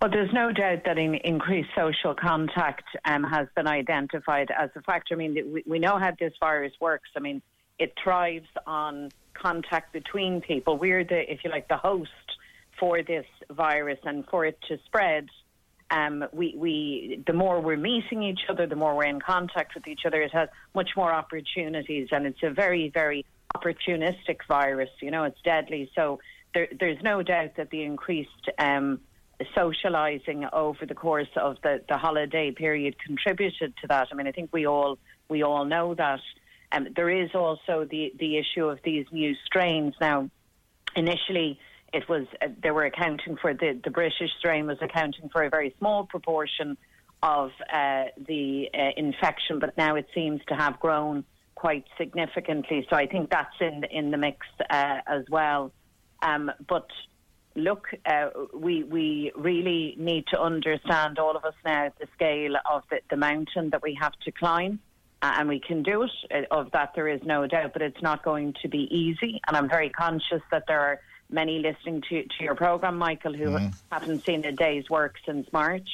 Well, 0.00 0.10
there's 0.10 0.32
no 0.32 0.52
doubt 0.52 0.82
that 0.84 0.98
in 0.98 1.14
increased 1.14 1.70
social 1.74 2.14
contact 2.14 2.84
um, 3.04 3.24
has 3.24 3.48
been 3.56 3.66
identified 3.66 4.50
as 4.50 4.70
a 4.76 4.82
factor. 4.82 5.14
I 5.14 5.16
mean, 5.16 5.34
we, 5.52 5.64
we 5.66 5.78
know 5.78 5.98
how 5.98 6.12
this 6.18 6.34
virus 6.40 6.72
works. 6.80 7.08
I 7.16 7.20
mean, 7.20 7.40
it 7.78 7.94
thrives 8.02 8.48
on 8.66 9.10
contact 9.32 9.92
between 9.92 10.40
people. 10.40 10.76
We're 10.76 11.04
the, 11.04 11.20
if 11.32 11.38
you 11.42 11.50
like, 11.50 11.68
the 11.68 11.76
host 11.76 12.10
for 12.78 13.02
this 13.02 13.26
virus, 13.50 13.98
and 14.04 14.26
for 14.30 14.44
it 14.44 14.58
to 14.68 14.78
spread, 14.84 15.28
um, 15.90 16.24
we, 16.32 16.54
we, 16.56 17.22
the 17.26 17.32
more 17.32 17.60
we're 17.60 17.76
meeting 17.76 18.22
each 18.22 18.40
other, 18.48 18.66
the 18.66 18.76
more 18.76 18.96
we're 18.96 19.04
in 19.04 19.20
contact 19.20 19.74
with 19.74 19.86
each 19.86 20.00
other. 20.06 20.20
It 20.22 20.32
has 20.32 20.48
much 20.74 20.90
more 20.96 21.12
opportunities, 21.12 22.08
and 22.10 22.26
it's 22.26 22.42
a 22.42 22.50
very, 22.50 22.90
very 22.92 23.24
opportunistic 23.56 24.38
virus. 24.48 24.90
You 25.00 25.10
know, 25.10 25.24
it's 25.24 25.40
deadly. 25.44 25.90
So 25.94 26.20
there, 26.54 26.68
there's 26.78 27.02
no 27.02 27.22
doubt 27.22 27.56
that 27.56 27.70
the 27.70 27.82
increased 27.82 28.50
um, 28.58 29.00
socialising 29.56 30.48
over 30.52 30.86
the 30.86 30.94
course 30.94 31.28
of 31.36 31.56
the, 31.62 31.82
the 31.88 31.96
holiday 31.96 32.50
period 32.52 32.96
contributed 33.04 33.74
to 33.80 33.88
that. 33.88 34.08
I 34.10 34.14
mean, 34.14 34.26
I 34.26 34.32
think 34.32 34.50
we 34.52 34.66
all 34.66 34.98
we 35.28 35.42
all 35.42 35.64
know 35.64 35.94
that. 35.94 36.20
Um, 36.72 36.88
there 36.94 37.10
is 37.10 37.30
also 37.34 37.86
the 37.88 38.12
the 38.18 38.38
issue 38.38 38.66
of 38.66 38.78
these 38.84 39.06
new 39.12 39.34
strains. 39.46 39.94
Now, 40.00 40.30
initially, 40.96 41.58
it 41.92 42.08
was 42.08 42.26
uh, 42.42 42.48
they 42.62 42.70
were 42.70 42.84
accounting 42.84 43.36
for 43.36 43.54
the 43.54 43.80
the 43.82 43.90
British 43.90 44.30
strain 44.38 44.66
was 44.66 44.78
accounting 44.80 45.28
for 45.30 45.42
a 45.44 45.50
very 45.50 45.74
small 45.78 46.06
proportion 46.06 46.76
of 47.22 47.50
uh, 47.72 48.04
the 48.28 48.68
uh, 48.74 48.90
infection, 48.96 49.58
but 49.58 49.76
now 49.78 49.96
it 49.96 50.06
seems 50.14 50.40
to 50.48 50.54
have 50.54 50.78
grown 50.78 51.24
quite 51.54 51.84
significantly. 51.98 52.86
So 52.90 52.96
I 52.96 53.06
think 53.06 53.30
that's 53.30 53.56
in 53.60 53.84
in 53.84 54.10
the 54.10 54.16
mix 54.16 54.46
uh, 54.70 55.00
as 55.06 55.24
well. 55.30 55.72
Um, 56.22 56.50
but 56.68 56.88
look, 57.54 57.88
uh, 58.06 58.30
we 58.54 58.84
we 58.84 59.32
really 59.36 59.94
need 59.98 60.26
to 60.28 60.40
understand 60.40 61.18
all 61.18 61.36
of 61.36 61.44
us 61.44 61.54
now 61.64 61.92
the 61.98 62.06
scale 62.14 62.56
of 62.70 62.82
the, 62.90 63.00
the 63.10 63.16
mountain 63.16 63.70
that 63.70 63.82
we 63.82 63.96
have 64.00 64.12
to 64.24 64.32
climb. 64.32 64.80
Uh, 65.22 65.36
and 65.38 65.48
we 65.48 65.58
can 65.58 65.82
do 65.82 66.02
it. 66.02 66.10
Uh, 66.30 66.54
of 66.54 66.70
that, 66.72 66.92
there 66.94 67.08
is 67.08 67.22
no 67.24 67.46
doubt, 67.46 67.72
but 67.72 67.80
it's 67.80 68.02
not 68.02 68.22
going 68.22 68.54
to 68.60 68.68
be 68.68 68.82
easy. 68.94 69.40
And 69.46 69.56
I'm 69.56 69.70
very 69.70 69.88
conscious 69.88 70.42
that 70.50 70.64
there 70.68 70.80
are 70.80 71.00
many 71.30 71.60
listening 71.60 72.02
to, 72.10 72.24
to 72.24 72.44
your 72.44 72.54
program, 72.54 72.98
Michael, 72.98 73.32
who 73.32 73.46
mm. 73.46 73.74
haven't 73.90 74.24
seen 74.26 74.44
a 74.44 74.52
day's 74.52 74.90
work 74.90 75.14
since 75.24 75.50
March. 75.50 75.88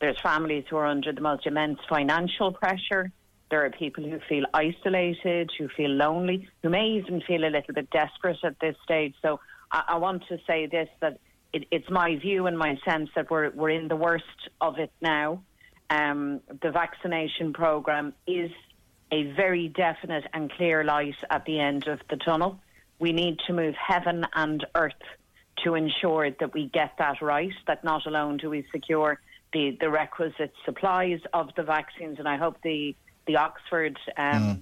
There's 0.00 0.20
families 0.20 0.64
who 0.70 0.76
are 0.76 0.86
under 0.86 1.12
the 1.12 1.20
most 1.20 1.44
immense 1.46 1.80
financial 1.88 2.52
pressure. 2.52 3.10
There 3.50 3.64
are 3.64 3.70
people 3.70 4.04
who 4.04 4.18
feel 4.28 4.44
isolated, 4.52 5.50
who 5.58 5.68
feel 5.68 5.90
lonely, 5.90 6.48
who 6.62 6.68
may 6.68 6.86
even 6.98 7.20
feel 7.22 7.44
a 7.44 7.50
little 7.50 7.74
bit 7.74 7.90
desperate 7.90 8.38
at 8.44 8.60
this 8.60 8.76
stage. 8.84 9.14
So 9.22 9.40
I, 9.72 9.84
I 9.88 9.96
want 9.96 10.24
to 10.28 10.38
say 10.46 10.66
this 10.66 10.88
that 11.00 11.18
it, 11.52 11.66
it's 11.70 11.88
my 11.90 12.16
view 12.16 12.46
and 12.46 12.58
my 12.58 12.78
sense 12.84 13.08
that 13.14 13.30
we're, 13.30 13.50
we're 13.50 13.70
in 13.70 13.88
the 13.88 13.96
worst 13.96 14.24
of 14.60 14.78
it 14.78 14.92
now. 15.00 15.42
Um, 15.90 16.40
the 16.62 16.70
vaccination 16.70 17.54
programme 17.54 18.12
is 18.26 18.50
a 19.10 19.32
very 19.32 19.68
definite 19.68 20.24
and 20.34 20.52
clear 20.52 20.84
light 20.84 21.16
at 21.30 21.46
the 21.46 21.58
end 21.58 21.88
of 21.88 22.00
the 22.10 22.16
tunnel. 22.16 22.60
We 22.98 23.12
need 23.12 23.38
to 23.46 23.54
move 23.54 23.74
heaven 23.74 24.26
and 24.34 24.66
earth 24.74 24.92
to 25.64 25.74
ensure 25.74 26.30
that 26.30 26.52
we 26.52 26.66
get 26.66 26.92
that 26.98 27.22
right, 27.22 27.52
that 27.66 27.82
not 27.82 28.06
alone 28.06 28.36
do 28.36 28.50
we 28.50 28.66
secure 28.70 29.18
the, 29.52 29.76
the 29.80 29.88
requisite 29.88 30.52
supplies 30.64 31.20
of 31.32 31.48
the 31.56 31.62
vaccines, 31.62 32.18
and 32.18 32.28
I 32.28 32.36
hope 32.36 32.56
the 32.62 32.94
the 33.28 33.36
Oxford 33.36 33.96
um, 34.16 34.42
mm. 34.42 34.60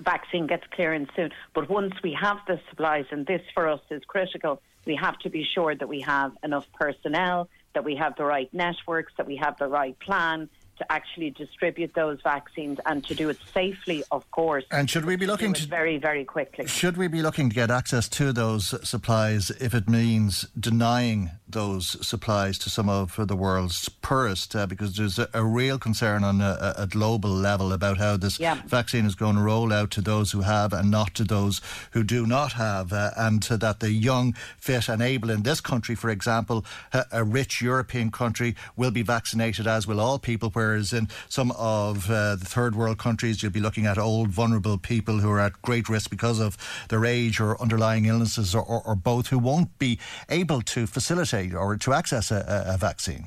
vaccine 0.00 0.46
gets 0.46 0.64
clearance 0.74 1.08
soon. 1.16 1.30
But 1.54 1.70
once 1.70 1.94
we 2.02 2.12
have 2.20 2.38
the 2.46 2.60
supplies, 2.68 3.06
and 3.10 3.24
this 3.24 3.40
for 3.54 3.66
us 3.66 3.80
is 3.88 4.02
critical, 4.04 4.60
we 4.84 4.96
have 4.96 5.18
to 5.20 5.30
be 5.30 5.44
sure 5.44 5.74
that 5.74 5.88
we 5.88 6.00
have 6.00 6.32
enough 6.42 6.66
personnel, 6.72 7.48
that 7.74 7.84
we 7.84 7.94
have 7.96 8.16
the 8.16 8.24
right 8.24 8.52
networks, 8.52 9.12
that 9.16 9.26
we 9.26 9.36
have 9.36 9.56
the 9.58 9.68
right 9.68 9.98
plan, 10.00 10.50
to 10.80 10.92
actually 10.92 11.30
distribute 11.30 11.92
those 11.94 12.18
vaccines 12.22 12.78
and 12.86 13.04
to 13.04 13.14
do 13.14 13.28
it 13.28 13.36
safely, 13.52 14.02
of 14.10 14.28
course. 14.30 14.64
And 14.70 14.88
should 14.88 15.04
we 15.04 15.14
be 15.14 15.26
looking 15.26 15.52
to 15.52 15.66
very, 15.66 15.98
very 15.98 16.24
quickly? 16.24 16.66
Should 16.66 16.96
we 16.96 17.06
be 17.06 17.20
looking 17.20 17.50
to 17.50 17.54
get 17.54 17.70
access 17.70 18.08
to 18.10 18.32
those 18.32 18.74
supplies 18.88 19.50
if 19.60 19.74
it 19.74 19.88
means 19.88 20.46
denying 20.58 21.30
those 21.46 22.06
supplies 22.06 22.56
to 22.58 22.70
some 22.70 22.88
of 22.88 23.14
the 23.28 23.36
world's 23.36 23.88
poorest? 23.88 24.56
Uh, 24.56 24.66
because 24.66 24.96
there's 24.96 25.18
a, 25.18 25.28
a, 25.34 25.44
real 25.44 25.78
concern 25.78 26.24
on 26.24 26.40
a, 26.40 26.74
a, 26.78 26.86
global 26.86 27.30
level 27.30 27.72
about 27.72 27.98
how 27.98 28.16
this 28.16 28.40
yeah. 28.40 28.62
vaccine 28.66 29.04
is 29.04 29.14
going 29.14 29.34
to 29.36 29.42
roll 29.42 29.72
out 29.72 29.90
to 29.90 30.00
those 30.00 30.32
who 30.32 30.40
have 30.40 30.72
and 30.72 30.90
not 30.90 31.14
to 31.14 31.24
those 31.24 31.60
who 31.90 32.02
do 32.02 32.26
not 32.26 32.52
have, 32.52 32.92
uh, 32.92 33.10
and 33.16 33.42
that 33.42 33.80
the 33.80 33.90
young, 33.90 34.32
fit, 34.58 34.88
and 34.88 35.02
able 35.02 35.28
in 35.28 35.42
this 35.42 35.60
country, 35.60 35.94
for 35.94 36.08
example, 36.08 36.64
a 37.12 37.22
rich 37.22 37.60
European 37.60 38.10
country, 38.10 38.54
will 38.76 38.92
be 38.92 39.02
vaccinated 39.02 39.66
as 39.66 39.86
will 39.86 40.00
all 40.00 40.18
people. 40.18 40.48
Where 40.50 40.69
in 40.74 41.08
some 41.28 41.50
of 41.52 42.10
uh, 42.10 42.36
the 42.36 42.44
third 42.44 42.74
world 42.74 42.98
countries, 42.98 43.42
you'll 43.42 43.52
be 43.52 43.60
looking 43.60 43.86
at 43.86 43.98
old, 43.98 44.28
vulnerable 44.28 44.78
people 44.78 45.18
who 45.18 45.30
are 45.30 45.40
at 45.40 45.60
great 45.62 45.88
risk 45.88 46.10
because 46.10 46.40
of 46.40 46.56
their 46.88 47.04
age 47.04 47.40
or 47.40 47.60
underlying 47.60 48.06
illnesses 48.06 48.54
or, 48.54 48.62
or, 48.62 48.82
or 48.86 48.94
both, 48.94 49.28
who 49.28 49.38
won't 49.38 49.78
be 49.78 49.98
able 50.28 50.62
to 50.62 50.86
facilitate 50.86 51.54
or 51.54 51.76
to 51.76 51.92
access 51.92 52.30
a, 52.30 52.64
a 52.66 52.76
vaccine. 52.78 53.26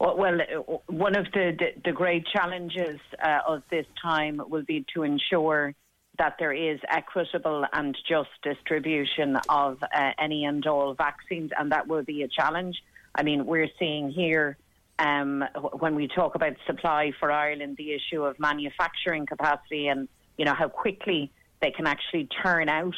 Well, 0.00 0.16
one 0.16 1.14
of 1.16 1.26
the, 1.32 1.56
the, 1.56 1.68
the 1.84 1.92
great 1.92 2.26
challenges 2.26 2.98
uh, 3.22 3.38
of 3.46 3.62
this 3.70 3.86
time 4.02 4.42
will 4.48 4.64
be 4.64 4.84
to 4.94 5.04
ensure 5.04 5.74
that 6.18 6.36
there 6.38 6.52
is 6.52 6.80
equitable 6.88 7.64
and 7.72 7.96
just 8.08 8.28
distribution 8.42 9.38
of 9.48 9.82
uh, 9.82 10.10
any 10.18 10.44
and 10.44 10.66
all 10.66 10.94
vaccines, 10.94 11.50
and 11.56 11.70
that 11.72 11.86
will 11.86 12.02
be 12.02 12.22
a 12.22 12.28
challenge. 12.28 12.82
I 13.14 13.22
mean, 13.22 13.46
we're 13.46 13.70
seeing 13.78 14.10
here 14.10 14.56
um, 14.98 15.44
when 15.78 15.94
we 15.94 16.08
talk 16.08 16.34
about 16.34 16.54
supply 16.66 17.12
for 17.18 17.32
Ireland, 17.32 17.76
the 17.76 17.92
issue 17.92 18.22
of 18.24 18.38
manufacturing 18.38 19.26
capacity 19.26 19.88
and 19.88 20.08
you 20.38 20.44
know 20.44 20.54
how 20.54 20.68
quickly 20.68 21.30
they 21.60 21.70
can 21.70 21.86
actually 21.86 22.28
turn 22.42 22.68
out 22.68 22.94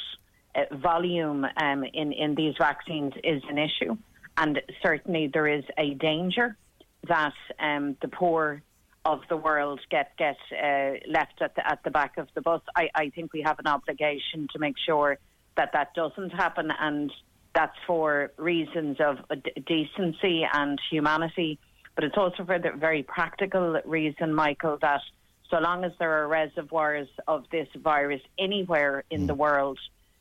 uh, 0.54 0.74
volume 0.76 1.46
um, 1.56 1.84
in 1.84 2.12
in 2.12 2.34
these 2.34 2.54
vaccines 2.58 3.12
is 3.22 3.42
an 3.48 3.58
issue, 3.58 3.96
and 4.36 4.60
certainly 4.82 5.30
there 5.32 5.46
is 5.46 5.64
a 5.78 5.94
danger 5.94 6.56
that 7.08 7.34
um, 7.60 7.96
the 8.00 8.08
poor 8.08 8.62
of 9.04 9.20
the 9.28 9.36
world 9.36 9.80
get 9.90 10.16
get 10.16 10.36
uh, 10.52 10.92
left 11.08 11.40
at 11.40 11.54
the 11.54 11.66
at 11.66 11.82
the 11.84 11.90
back 11.90 12.16
of 12.18 12.28
the 12.34 12.40
bus. 12.40 12.62
I, 12.76 12.88
I 12.94 13.10
think 13.10 13.32
we 13.32 13.42
have 13.42 13.58
an 13.58 13.66
obligation 13.66 14.48
to 14.52 14.58
make 14.58 14.76
sure 14.84 15.18
that 15.56 15.70
that 15.72 15.94
doesn't 15.94 16.30
happen, 16.30 16.70
and 16.80 17.12
that's 17.54 17.76
for 17.86 18.32
reasons 18.36 18.98
of 19.00 19.18
decency 19.66 20.46
and 20.52 20.80
humanity 20.90 21.58
but 21.94 22.04
it's 22.04 22.16
also 22.16 22.44
for 22.44 22.58
the 22.58 22.72
very 22.72 23.02
practical 23.02 23.80
reason, 23.84 24.34
Michael, 24.34 24.78
that 24.82 25.00
so 25.50 25.58
long 25.58 25.84
as 25.84 25.92
there 25.98 26.22
are 26.22 26.26
reservoirs 26.26 27.08
of 27.28 27.44
this 27.52 27.68
virus 27.76 28.20
anywhere 28.38 29.04
in 29.10 29.26
the 29.26 29.34
world, 29.34 29.78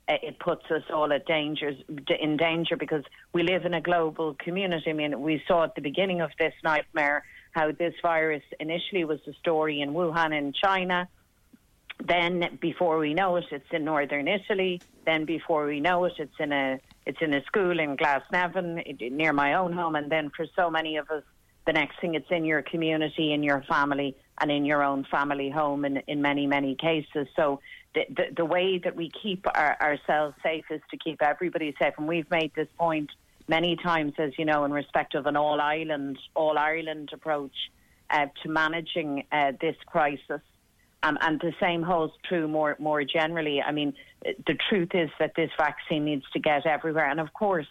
uh, 0.07 0.15
it 0.21 0.37
puts 0.37 0.69
us 0.69 0.83
all 0.93 1.11
at 1.13 1.25
dangers, 1.25 1.75
in 2.19 2.37
danger 2.37 2.75
because 2.75 3.03
we 3.31 3.41
live 3.41 3.65
in 3.65 3.73
a 3.73 3.81
global 3.81 4.35
community. 4.35 4.89
I 4.89 4.93
mean, 4.93 5.21
we 5.21 5.41
saw 5.47 5.63
at 5.63 5.75
the 5.75 5.81
beginning 5.81 6.21
of 6.21 6.31
this 6.37 6.53
nightmare 6.63 7.23
how 7.51 7.71
this 7.71 7.93
virus 8.01 8.43
initially 8.59 9.05
was 9.05 9.19
a 9.27 9.33
story 9.33 9.81
in 9.81 9.93
Wuhan 9.93 10.37
in 10.37 10.53
China. 10.53 11.07
Then, 12.03 12.57
before 12.59 12.97
we 12.97 13.13
know 13.13 13.37
it, 13.37 13.45
it's 13.51 13.71
in 13.71 13.85
northern 13.85 14.27
Italy. 14.27 14.81
Then, 15.05 15.25
before 15.25 15.65
we 15.65 15.79
know 15.79 16.03
it, 16.05 16.13
it's 16.17 16.39
in 16.39 16.51
a 16.51 16.79
it's 17.05 17.21
in 17.21 17.33
a 17.33 17.43
school 17.45 17.79
in 17.79 17.95
Glasnevin 17.95 19.11
near 19.11 19.31
my 19.31 19.53
own 19.53 19.71
home. 19.71 19.95
And 19.95 20.11
then, 20.11 20.31
for 20.35 20.45
so 20.55 20.69
many 20.69 20.97
of 20.97 21.09
us, 21.09 21.23
the 21.65 21.73
next 21.73 21.99
thing 21.99 22.15
it's 22.15 22.29
in 22.29 22.45
your 22.45 22.61
community, 22.61 23.33
in 23.33 23.43
your 23.43 23.63
family, 23.69 24.15
and 24.39 24.51
in 24.51 24.65
your 24.65 24.83
own 24.83 25.05
family 25.09 25.49
home 25.49 25.85
in, 25.85 25.97
in 26.07 26.21
many, 26.21 26.47
many 26.47 26.75
cases. 26.75 27.27
So 27.35 27.61
the, 27.95 28.01
the, 28.09 28.23
the 28.37 28.45
way 28.45 28.79
that 28.79 28.95
we 28.95 29.11
keep 29.21 29.45
our, 29.45 29.77
ourselves 29.79 30.35
safe 30.43 30.65
is 30.69 30.81
to 30.91 30.97
keep 30.97 31.21
everybody 31.21 31.73
safe. 31.79 31.93
And 31.97 32.07
we've 32.07 32.29
made 32.29 32.51
this 32.55 32.67
point 32.77 33.09
many 33.47 33.75
times, 33.75 34.13
as 34.17 34.31
you 34.37 34.45
know, 34.45 34.65
in 34.65 34.73
respect 34.73 35.15
of 35.15 35.25
an 35.25 35.37
all 35.37 35.61
Ireland, 35.61 36.17
all 36.35 36.57
Ireland 36.57 37.11
approach 37.13 37.55
uh, 38.09 38.27
to 38.41 38.49
managing 38.49 39.25
uh, 39.31 39.53
this 39.61 39.75
crisis. 39.85 40.41
Um, 41.03 41.17
and 41.19 41.39
the 41.41 41.53
same 41.59 41.83
holds 41.83 42.13
true 42.27 42.47
more 42.47 42.77
more 42.79 43.03
generally. 43.03 43.61
I 43.61 43.73
mean, 43.73 43.93
the 44.23 44.57
truth 44.69 44.91
is 44.93 45.09
that 45.19 45.33
this 45.35 45.51
vaccine 45.57 46.05
needs 46.05 46.23
to 46.31 46.39
get 46.39 46.65
everywhere, 46.65 47.09
and 47.09 47.19
of 47.19 47.33
course, 47.33 47.67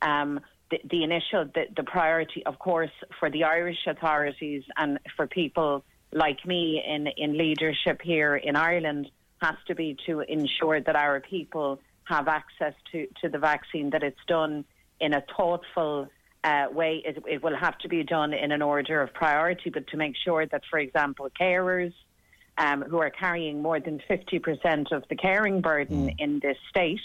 um, 0.00 0.40
the, 0.70 0.80
the, 0.88 1.04
initial 1.04 1.44
the, 1.54 1.64
the 1.76 1.82
priority, 1.82 2.44
of 2.46 2.58
course, 2.58 2.90
for 3.18 3.30
the 3.30 3.44
Irish 3.44 3.86
authorities 3.86 4.62
and 4.76 4.98
for 5.16 5.26
people 5.26 5.84
like 6.12 6.44
me 6.44 6.82
in 6.84 7.06
in 7.16 7.38
leadership 7.38 8.00
here 8.02 8.34
in 8.36 8.56
Ireland 8.56 9.08
has 9.40 9.54
to 9.68 9.74
be 9.74 9.96
to 10.06 10.20
ensure 10.20 10.80
that 10.80 10.96
our 10.96 11.20
people 11.20 11.80
have 12.04 12.28
access 12.28 12.74
to 12.92 13.06
to 13.22 13.28
the 13.28 13.38
vaccine, 13.38 13.90
that 13.90 14.02
it's 14.02 14.24
done 14.26 14.64
in 15.00 15.14
a 15.14 15.22
thoughtful 15.36 16.08
uh, 16.44 16.66
way. 16.72 17.02
It, 17.04 17.22
it, 17.28 17.42
will 17.42 17.56
have 17.56 17.78
to 17.78 17.88
be 17.88 18.02
done 18.02 18.32
in 18.32 18.52
an 18.52 18.62
order 18.62 19.00
of 19.02 19.12
priority, 19.14 19.70
but 19.70 19.86
to 19.88 19.96
make 19.96 20.14
sure 20.24 20.46
that, 20.46 20.62
for 20.70 20.78
example, 20.78 21.28
carers 21.40 21.92
um, 22.58 22.82
who 22.82 22.98
are 22.98 23.10
carrying 23.10 23.62
more 23.62 23.80
than 23.80 24.00
50% 24.10 24.92
of 24.92 25.04
the 25.08 25.16
caring 25.16 25.60
burden 25.60 26.08
mm. 26.08 26.14
in 26.18 26.40
this 26.40 26.56
state 26.68 27.00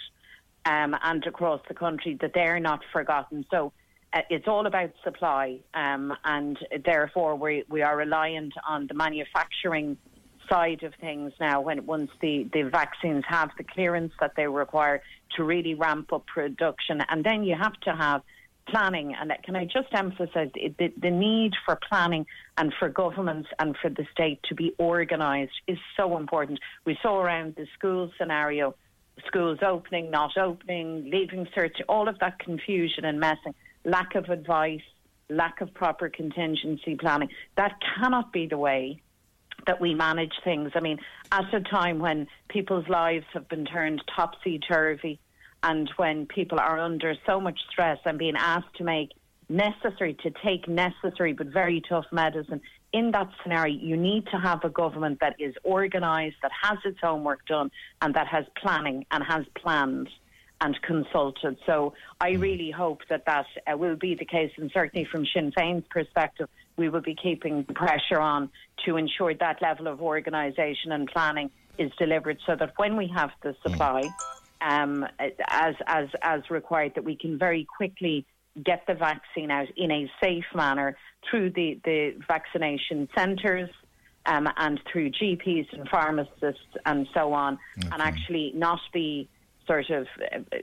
um, 0.66 0.96
and 1.04 1.26
across 1.26 1.62
the 1.68 1.74
country, 1.74 2.18
that 2.22 2.32
they're 2.34 2.60
not 2.60 2.82
forgotten. 2.92 3.46
So 3.52 3.72
uh, 4.14 4.22
it's 4.30 4.48
all 4.48 4.66
about 4.66 4.92
supply, 5.04 5.60
um, 5.74 6.14
and 6.24 6.58
therefore 6.84 7.36
we, 7.36 7.64
we 7.70 7.82
are 7.82 7.98
reliant 7.98 8.54
on 8.68 8.88
the 8.88 8.94
manufacturing 8.94 9.98
side 10.50 10.84
of 10.84 10.94
things 11.02 11.34
now 11.40 11.62
when 11.62 11.86
once 11.86 12.12
the, 12.22 12.48
the 12.54 12.64
vaccines 12.64 13.24
have 13.28 13.50
the 13.58 13.64
clearance 13.64 14.14
that 14.20 14.34
they 14.38 14.48
require 14.48 15.02
to 15.36 15.44
really 15.44 15.74
ramp 15.74 16.14
up 16.14 16.26
production 16.28 17.02
and 17.10 17.24
then 17.24 17.44
you 17.44 17.56
have 17.56 17.74
to 17.82 17.92
have 17.96 18.22
planning. 18.68 19.16
And 19.20 19.32
can 19.44 19.56
I 19.56 19.66
just 19.66 19.88
emphasise 19.94 20.50
the, 20.54 20.94
the 20.98 21.12
need 21.12 21.54
for 21.66 21.78
planning 21.88 22.26
and 22.58 22.74
for 22.78 22.90
governments 22.90 23.50
and 23.60 23.76
for 23.82 23.90
the 23.90 24.06
state 24.12 24.40
to 24.50 24.56
be 24.56 24.74
organised 24.80 25.54
is 25.68 25.78
so 25.98 26.18
important. 26.18 26.60
We 26.86 26.98
saw 27.02 27.22
around 27.22 27.56
the 27.56 27.68
school 27.78 28.12
scenario, 28.18 28.76
schools 29.28 29.60
opening, 29.62 30.12
not 30.12 30.38
opening, 30.38 31.10
Leaving 31.10 31.48
Cert, 31.56 31.72
all 31.88 32.08
of 32.08 32.20
that 32.20 32.40
confusion 32.40 33.06
and 33.06 33.20
messing, 33.20 33.54
lack 33.84 34.16
of 34.16 34.26
advice, 34.30 34.82
lack 35.30 35.62
of 35.62 35.74
proper 35.74 36.10
contingency 36.10 36.96
planning. 36.96 37.30
That 37.58 37.74
cannot 37.98 38.32
be 38.32 38.48
the 38.48 38.58
way 38.58 39.02
that 39.68 39.82
we 39.82 39.94
manage 39.94 40.34
things. 40.44 40.72
I 40.76 40.80
mean, 40.80 41.00
at 41.32 41.54
a 41.54 41.62
time 41.62 42.00
when 42.00 42.28
people's 42.50 42.88
lives 42.88 43.26
have 43.34 43.48
been 43.50 43.66
turned 43.66 44.02
topsy 44.16 44.60
turvy, 44.60 45.20
and 45.64 45.90
when 45.98 46.28
people 46.28 46.60
are 46.60 46.80
under 46.80 47.16
so 47.26 47.42
much 47.42 47.60
stress 47.72 47.98
and 48.06 48.20
being 48.20 48.36
asked 48.38 48.76
to 48.76 48.84
make 48.84 49.12
necessary, 49.50 50.16
to 50.22 50.32
take 50.44 50.68
necessary 50.68 51.34
but 51.34 51.48
very 51.48 51.82
tough 51.88 52.06
medicine, 52.12 52.62
in 52.96 53.12
that 53.12 53.30
scenario, 53.44 53.78
you 53.78 53.98
need 53.98 54.26
to 54.28 54.38
have 54.38 54.64
a 54.64 54.70
government 54.70 55.20
that 55.20 55.36
is 55.38 55.54
organised, 55.66 56.38
that 56.42 56.52
has 56.64 56.78
its 56.86 56.98
homework 57.02 57.46
done, 57.46 57.70
and 58.02 58.14
that 58.14 58.28
has 58.28 58.46
planning 58.56 59.06
and 59.12 59.22
has 59.22 59.44
planned 59.62 60.08
and 60.62 60.82
consulted. 60.82 61.58
So 61.66 61.94
I 62.22 62.32
mm. 62.32 62.40
really 62.40 62.72
hope 62.72 63.02
that 63.10 63.26
that 63.26 63.48
uh, 63.70 63.76
will 63.78 63.98
be 63.98 64.16
the 64.16 64.24
case, 64.24 64.52
and 64.56 64.72
certainly 64.74 65.06
from 65.12 65.26
Sinn 65.26 65.52
Féin's 65.52 65.86
perspective, 65.90 66.48
we 66.78 66.88
will 66.88 67.02
be 67.02 67.16
keeping 67.16 67.66
pressure 67.66 68.22
on 68.22 68.50
to 68.86 68.96
ensure 68.96 69.34
that 69.34 69.62
level 69.62 69.88
of 69.88 70.02
organisation 70.02 70.94
and 70.94 71.10
planning 71.10 71.52
is 71.78 71.92
delivered 72.00 72.38
so 72.46 72.56
that 72.56 72.72
when 72.78 72.96
we 72.96 73.08
have 73.14 73.32
the 73.44 73.54
supply, 73.62 74.04
um, 74.62 75.06
as 75.50 75.76
as 75.88 76.08
as 76.22 76.50
required, 76.50 76.94
that 76.96 77.04
we 77.04 77.18
can 77.18 77.38
very 77.38 77.68
quickly 77.78 78.26
get 78.64 78.86
the 78.88 78.94
vaccine 78.94 79.52
out 79.52 79.68
in 79.76 79.92
a 79.92 80.12
safe 80.22 80.46
manner 80.54 80.98
through 81.30 81.52
the 81.52 81.80
the 81.84 82.16
vaccination 82.28 83.10
centres. 83.16 83.70
Um, 84.28 84.50
and 84.58 84.82
through 84.92 85.12
GPs 85.12 85.72
and 85.72 85.88
pharmacists 85.88 86.66
and 86.88 87.08
so 87.14 87.32
on, 87.34 87.60
okay. 87.78 87.90
and 87.92 88.02
actually 88.02 88.54
not 88.56 88.80
be 88.92 89.30
sort 89.68 89.92
of 89.92 90.08
uh, 90.34 90.58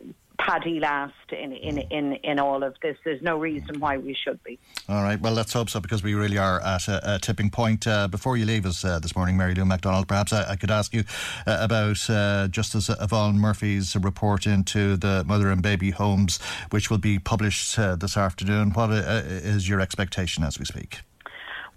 paddy 0.47 0.81
last 0.81 1.15
in, 1.31 1.53
in, 1.53 1.79
in, 1.79 2.13
in 2.15 2.39
all 2.39 2.63
of 2.63 2.75
this. 2.83 2.97
There's 3.05 3.23
no 3.23 3.39
reason 3.39 3.79
why 3.79 3.99
we 3.99 4.15
should 4.15 4.43
be. 4.43 4.59
All 4.89 5.03
right. 5.03 5.21
Well, 5.21 5.33
let's 5.33 5.53
hope 5.53 5.71
so 5.71 5.81
because 5.81 6.03
we 6.03 6.15
really 6.15 6.39
are 6.39 6.61
at 6.61 6.89
a, 6.89 7.15
a 7.15 7.19
tipping 7.19 7.51
point. 7.51 7.87
Uh, 7.87 8.09
before 8.09 8.37
you 8.37 8.45
leave 8.45 8.67
us 8.67 8.85
uh, 8.85 8.99
this 8.99 9.15
morning, 9.15 9.37
Mary 9.37 9.55
Lou 9.55 9.65
McDonald, 9.65 10.09
perhaps 10.09 10.33
I, 10.33 10.53
I 10.53 10.57
could 10.57 10.71
ask 10.71 10.93
you 10.93 11.05
uh, 11.47 11.59
about 11.61 12.09
uh, 12.11 12.49
Justice 12.49 12.91
Yvonne 13.01 13.39
Murphy's 13.39 13.95
report 13.97 14.47
into 14.47 14.97
the 14.97 15.25
mother 15.27 15.51
and 15.51 15.63
baby 15.63 15.91
homes, 15.91 16.41
which 16.71 16.91
will 16.91 16.99
be 16.99 17.19
published 17.19 17.79
uh, 17.79 17.97
this 17.97 18.17
afternoon. 18.17 18.71
What 18.71 18.91
uh, 18.91 19.23
is 19.27 19.69
your 19.69 19.81
expectation 19.81 20.45
as 20.45 20.59
we 20.59 20.65
speak? 20.65 21.01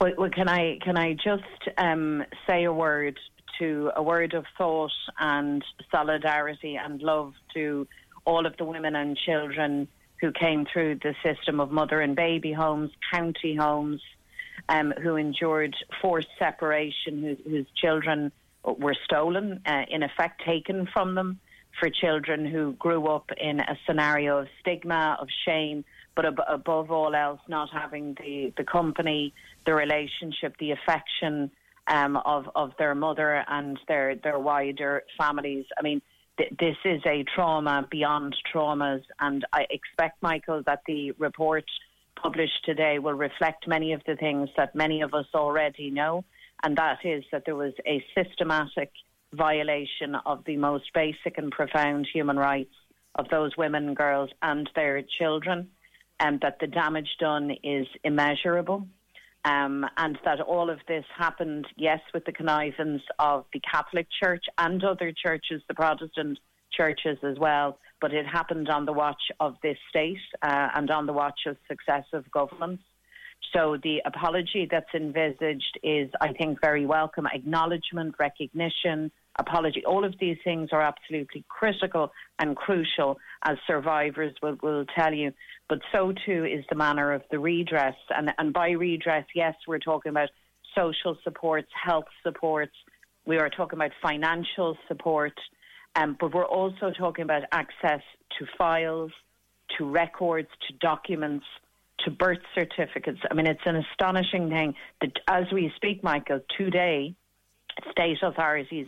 Well, 0.01 0.13
well, 0.17 0.29
can 0.29 0.49
I 0.49 0.79
can 0.83 0.97
I 0.97 1.13
just 1.13 1.43
um, 1.77 2.23
say 2.47 2.65
a 2.65 2.73
word 2.73 3.17
to 3.59 3.91
a 3.95 4.03
word 4.03 4.33
of 4.33 4.45
thought 4.57 4.91
and 5.19 5.63
solidarity 5.91 6.75
and 6.75 7.01
love 7.01 7.33
to 7.53 7.87
all 8.25 8.45
of 8.45 8.57
the 8.57 8.65
women 8.65 8.95
and 8.95 9.17
children 9.17 9.87
who 10.21 10.31
came 10.31 10.65
through 10.71 10.95
the 10.95 11.15
system 11.23 11.59
of 11.59 11.71
mother 11.71 12.01
and 12.01 12.15
baby 12.15 12.51
homes, 12.51 12.91
county 13.11 13.55
homes, 13.55 14.01
um, 14.69 14.93
who 15.01 15.15
endured 15.15 15.75
forced 16.01 16.29
separation, 16.39 17.21
whose, 17.21 17.37
whose 17.45 17.67
children 17.75 18.31
were 18.63 18.95
stolen, 19.05 19.61
uh, 19.65 19.83
in 19.89 20.03
effect 20.03 20.43
taken 20.45 20.87
from 20.91 21.15
them, 21.15 21.39
for 21.79 21.89
children 21.89 22.45
who 22.45 22.73
grew 22.73 23.07
up 23.07 23.29
in 23.37 23.59
a 23.59 23.77
scenario 23.85 24.39
of 24.39 24.47
stigma, 24.61 25.17
of 25.19 25.27
shame, 25.45 25.83
but 26.15 26.25
ab- 26.25 26.41
above 26.47 26.89
all 26.89 27.13
else, 27.13 27.41
not 27.47 27.69
having 27.71 28.15
the, 28.15 28.53
the 28.57 28.63
company, 28.63 29.33
the 29.65 29.73
relationship, 29.73 30.55
the 30.57 30.71
affection 30.71 31.51
um, 31.87 32.15
of, 32.17 32.49
of 32.55 32.71
their 32.79 32.95
mother 32.95 33.43
and 33.47 33.77
their, 33.87 34.15
their 34.15 34.39
wider 34.39 35.03
families. 35.17 35.65
I 35.77 35.81
mean, 35.81 36.01
this 36.37 36.75
is 36.83 37.01
a 37.05 37.23
trauma 37.23 37.87
beyond 37.89 38.35
traumas, 38.53 39.03
and 39.19 39.45
I 39.53 39.65
expect, 39.69 40.21
Michael, 40.21 40.63
that 40.65 40.81
the 40.85 41.11
report 41.13 41.65
published 42.21 42.63
today 42.65 42.99
will 42.99 43.13
reflect 43.13 43.67
many 43.67 43.93
of 43.93 44.01
the 44.05 44.15
things 44.15 44.49
that 44.57 44.75
many 44.75 45.01
of 45.01 45.13
us 45.13 45.25
already 45.33 45.91
know, 45.91 46.23
and 46.63 46.77
that 46.77 46.99
is 47.03 47.23
that 47.31 47.43
there 47.45 47.55
was 47.55 47.73
a 47.85 48.03
systematic 48.15 48.91
violation 49.33 50.15
of 50.25 50.43
the 50.45 50.57
most 50.57 50.85
basic 50.93 51.37
and 51.37 51.51
profound 51.51 52.07
human 52.11 52.37
rights 52.37 52.73
of 53.15 53.27
those 53.29 53.55
women, 53.57 53.93
girls, 53.93 54.29
and 54.41 54.69
their 54.75 55.01
children, 55.17 55.69
and 56.19 56.41
that 56.41 56.59
the 56.59 56.67
damage 56.67 57.09
done 57.19 57.51
is 57.63 57.87
immeasurable. 58.03 58.87
Um, 59.45 59.85
and 59.97 60.17
that 60.25 60.41
all 60.41 60.71
of 60.71 60.79
this 60.87 61.05
happened, 61.15 61.67
yes, 61.77 61.99
with 62.15 62.25
the 62.25 62.31
connivance 62.31 63.03
of 63.19 63.45
the 63.53 63.59
Catholic 63.59 64.07
Church 64.21 64.43
and 64.57 64.83
other 64.83 65.13
churches, 65.13 65.61
the 65.67 65.75
Protestant 65.75 66.39
churches 66.71 67.19
as 67.23 67.37
well, 67.37 67.77
but 68.01 68.11
it 68.11 68.25
happened 68.25 68.69
on 68.69 68.85
the 68.85 68.91
watch 68.91 69.21
of 69.39 69.55
this 69.61 69.77
state 69.89 70.17
uh, 70.41 70.69
and 70.75 70.89
on 70.89 71.05
the 71.05 71.13
watch 71.13 71.41
of 71.45 71.57
successive 71.67 72.29
governments. 72.31 72.83
So 73.53 73.77
the 73.81 74.01
apology 74.03 74.67
that's 74.69 74.93
envisaged 74.95 75.79
is, 75.83 76.09
I 76.19 76.33
think, 76.33 76.59
very 76.59 76.87
welcome. 76.87 77.27
Acknowledgement, 77.27 78.15
recognition, 78.19 79.11
apology, 79.37 79.83
all 79.85 80.05
of 80.05 80.15
these 80.19 80.37
things 80.43 80.69
are 80.71 80.81
absolutely 80.81 81.43
critical 81.47 82.11
and 82.39 82.55
crucial, 82.55 83.17
as 83.43 83.57
survivors 83.67 84.33
will, 84.41 84.57
will 84.61 84.85
tell 84.95 85.13
you 85.13 85.31
but 85.67 85.79
so 85.91 86.13
too 86.25 86.45
is 86.45 86.63
the 86.69 86.75
manner 86.75 87.11
of 87.11 87.23
the 87.31 87.39
redress. 87.39 87.95
And, 88.09 88.31
and 88.37 88.53
by 88.53 88.71
redress, 88.71 89.25
yes, 89.33 89.55
we're 89.67 89.79
talking 89.79 90.11
about 90.11 90.29
social 90.75 91.17
supports, 91.23 91.69
health 91.83 92.05
supports, 92.23 92.73
we 93.25 93.37
are 93.37 93.49
talking 93.49 93.77
about 93.77 93.91
financial 94.03 94.77
support, 94.87 95.33
um, 95.95 96.15
but 96.19 96.33
we're 96.33 96.45
also 96.45 96.91
talking 96.91 97.23
about 97.23 97.43
access 97.51 98.01
to 98.37 98.45
files, 98.57 99.11
to 99.77 99.89
records, 99.89 100.49
to 100.67 100.73
documents, 100.75 101.45
to 102.03 102.11
birth 102.11 102.39
certificates. 102.53 103.19
I 103.31 103.33
mean, 103.33 103.47
it's 103.47 103.61
an 103.65 103.77
astonishing 103.77 104.49
thing 104.49 104.75
that 105.01 105.13
as 105.27 105.45
we 105.51 105.71
speak, 105.77 106.03
Michael, 106.03 106.41
today, 106.57 107.15
state 107.91 108.17
authorities 108.21 108.87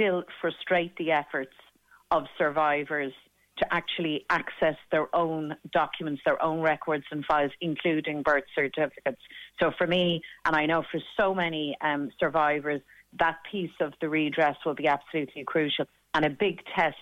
still 0.00 0.24
frustrate 0.40 0.96
the 0.96 1.12
efforts 1.12 1.52
of 2.10 2.24
survivors 2.38 3.12
to 3.58 3.74
actually 3.74 4.24
access 4.30 4.76
their 4.90 5.14
own 5.14 5.54
documents, 5.72 6.22
their 6.24 6.42
own 6.42 6.60
records 6.60 7.04
and 7.10 7.24
files, 7.26 7.52
including 7.60 8.22
birth 8.22 8.44
certificates. 8.54 9.20
So 9.60 9.72
for 9.76 9.86
me, 9.86 10.22
and 10.46 10.56
I 10.56 10.64
know 10.64 10.82
for 10.90 11.00
so 11.18 11.34
many 11.34 11.76
um, 11.82 12.10
survivors, 12.18 12.80
that 13.18 13.36
piece 13.50 13.76
of 13.80 13.92
the 14.00 14.08
redress 14.08 14.56
will 14.64 14.74
be 14.74 14.86
absolutely 14.86 15.44
crucial 15.44 15.84
and 16.14 16.24
a 16.24 16.30
big 16.30 16.62
test 16.74 16.96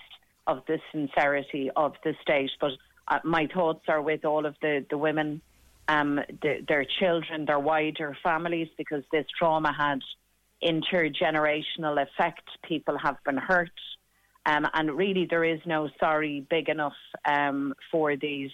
of 0.47 0.63
the 0.67 0.79
sincerity 0.91 1.71
of 1.77 1.93
the 2.03 2.13
state. 2.21 2.51
But 2.59 2.71
uh, 3.07 3.19
my 3.23 3.47
thoughts 3.53 3.83
are 3.87 4.01
with 4.01 4.25
all 4.25 4.45
of 4.45 4.55
the, 4.61 4.85
the 4.89 4.97
women, 4.97 5.41
um, 5.87 6.19
the, 6.41 6.65
their 6.67 6.83
children, 6.99 7.45
their 7.45 7.59
wider 7.59 8.17
families, 8.21 8.67
because 8.77 9.03
this 9.11 9.25
trauma 9.37 9.71
had 9.71 9.99
intergenerational 10.63 12.01
effect. 12.01 12.47
People 12.63 12.97
have 12.97 13.17
been 13.23 13.37
hurt. 13.37 13.71
Um, 14.45 14.67
and 14.73 14.91
really, 14.91 15.27
there 15.29 15.43
is 15.43 15.59
no 15.65 15.89
sorry 15.99 16.45
big 16.49 16.69
enough 16.69 16.93
um, 17.25 17.73
for 17.91 18.15
these 18.15 18.51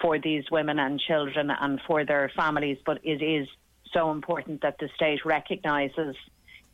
for 0.00 0.18
these 0.18 0.44
women 0.50 0.78
and 0.78 0.98
children 0.98 1.50
and 1.50 1.78
for 1.86 2.04
their 2.04 2.30
families. 2.34 2.78
But 2.84 3.00
it 3.04 3.22
is 3.22 3.46
so 3.92 4.10
important 4.10 4.62
that 4.62 4.78
the 4.78 4.88
state 4.96 5.24
recognises 5.24 6.16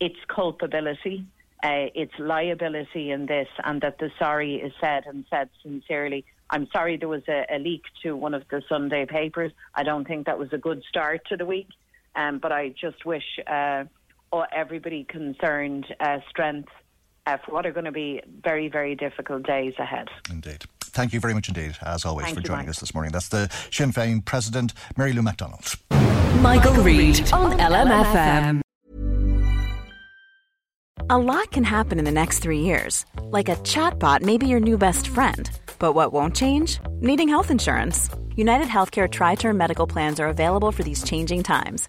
its 0.00 0.16
culpability, 0.28 1.24
uh, 1.62 1.86
its 1.94 2.12
liability 2.18 3.10
in 3.10 3.26
this, 3.26 3.48
and 3.64 3.80
that 3.80 3.98
the 3.98 4.10
sorry 4.18 4.56
is 4.56 4.72
said 4.80 5.04
and 5.06 5.24
said 5.30 5.48
sincerely. 5.62 6.24
I'm 6.50 6.68
sorry 6.72 6.96
there 6.96 7.08
was 7.08 7.26
a, 7.28 7.44
a 7.50 7.58
leak 7.58 7.82
to 8.02 8.14
one 8.14 8.34
of 8.34 8.44
the 8.50 8.62
Sunday 8.68 9.06
papers. 9.06 9.52
I 9.74 9.82
don't 9.82 10.06
think 10.06 10.26
that 10.26 10.38
was 10.38 10.52
a 10.52 10.58
good 10.58 10.82
start 10.88 11.22
to 11.28 11.36
the 11.36 11.46
week, 11.46 11.68
um, 12.14 12.38
but 12.38 12.52
I 12.52 12.68
just 12.68 13.04
wish 13.04 13.24
uh, 13.46 13.84
everybody 14.44 15.04
concerned 15.04 15.86
uh, 16.00 16.18
strength 16.28 16.68
uh, 17.26 17.36
for 17.44 17.52
what 17.52 17.66
are 17.66 17.72
going 17.72 17.84
to 17.86 17.92
be 17.92 18.20
very, 18.42 18.68
very 18.68 18.94
difficult 18.94 19.46
days 19.46 19.74
ahead. 19.78 20.08
Indeed. 20.30 20.64
Thank 20.80 21.12
you 21.12 21.20
very 21.20 21.34
much 21.34 21.48
indeed, 21.48 21.76
as 21.82 22.04
always, 22.04 22.26
Thank 22.26 22.38
for 22.38 22.42
joining 22.42 22.68
us 22.68 22.78
this 22.78 22.94
morning. 22.94 23.12
That's 23.12 23.28
the 23.28 23.50
Sinn 23.70 23.92
Féin 23.92 24.24
President, 24.24 24.72
Mary 24.96 25.12
Lou 25.12 25.22
McDonald. 25.22 25.74
Michael, 25.90 26.40
Michael 26.40 26.82
Reade 26.82 27.32
on 27.32 27.58
LMFM. 27.58 28.60
A 31.08 31.18
lot 31.18 31.52
can 31.52 31.62
happen 31.62 31.98
in 31.98 32.04
the 32.04 32.10
next 32.10 32.40
three 32.40 32.60
years. 32.60 33.04
Like 33.20 33.48
a 33.48 33.56
chatbot 33.56 34.22
may 34.22 34.38
be 34.38 34.48
your 34.48 34.60
new 34.60 34.76
best 34.76 35.06
friend. 35.06 35.48
But 35.78 35.92
what 35.92 36.12
won't 36.12 36.34
change? 36.34 36.80
Needing 37.00 37.28
health 37.28 37.50
insurance. 37.50 38.08
United 38.34 38.66
Healthcare 38.66 39.08
Tri 39.10 39.34
Term 39.34 39.56
Medical 39.56 39.86
Plans 39.86 40.18
are 40.18 40.28
available 40.28 40.72
for 40.72 40.82
these 40.82 41.04
changing 41.04 41.42
times. 41.42 41.88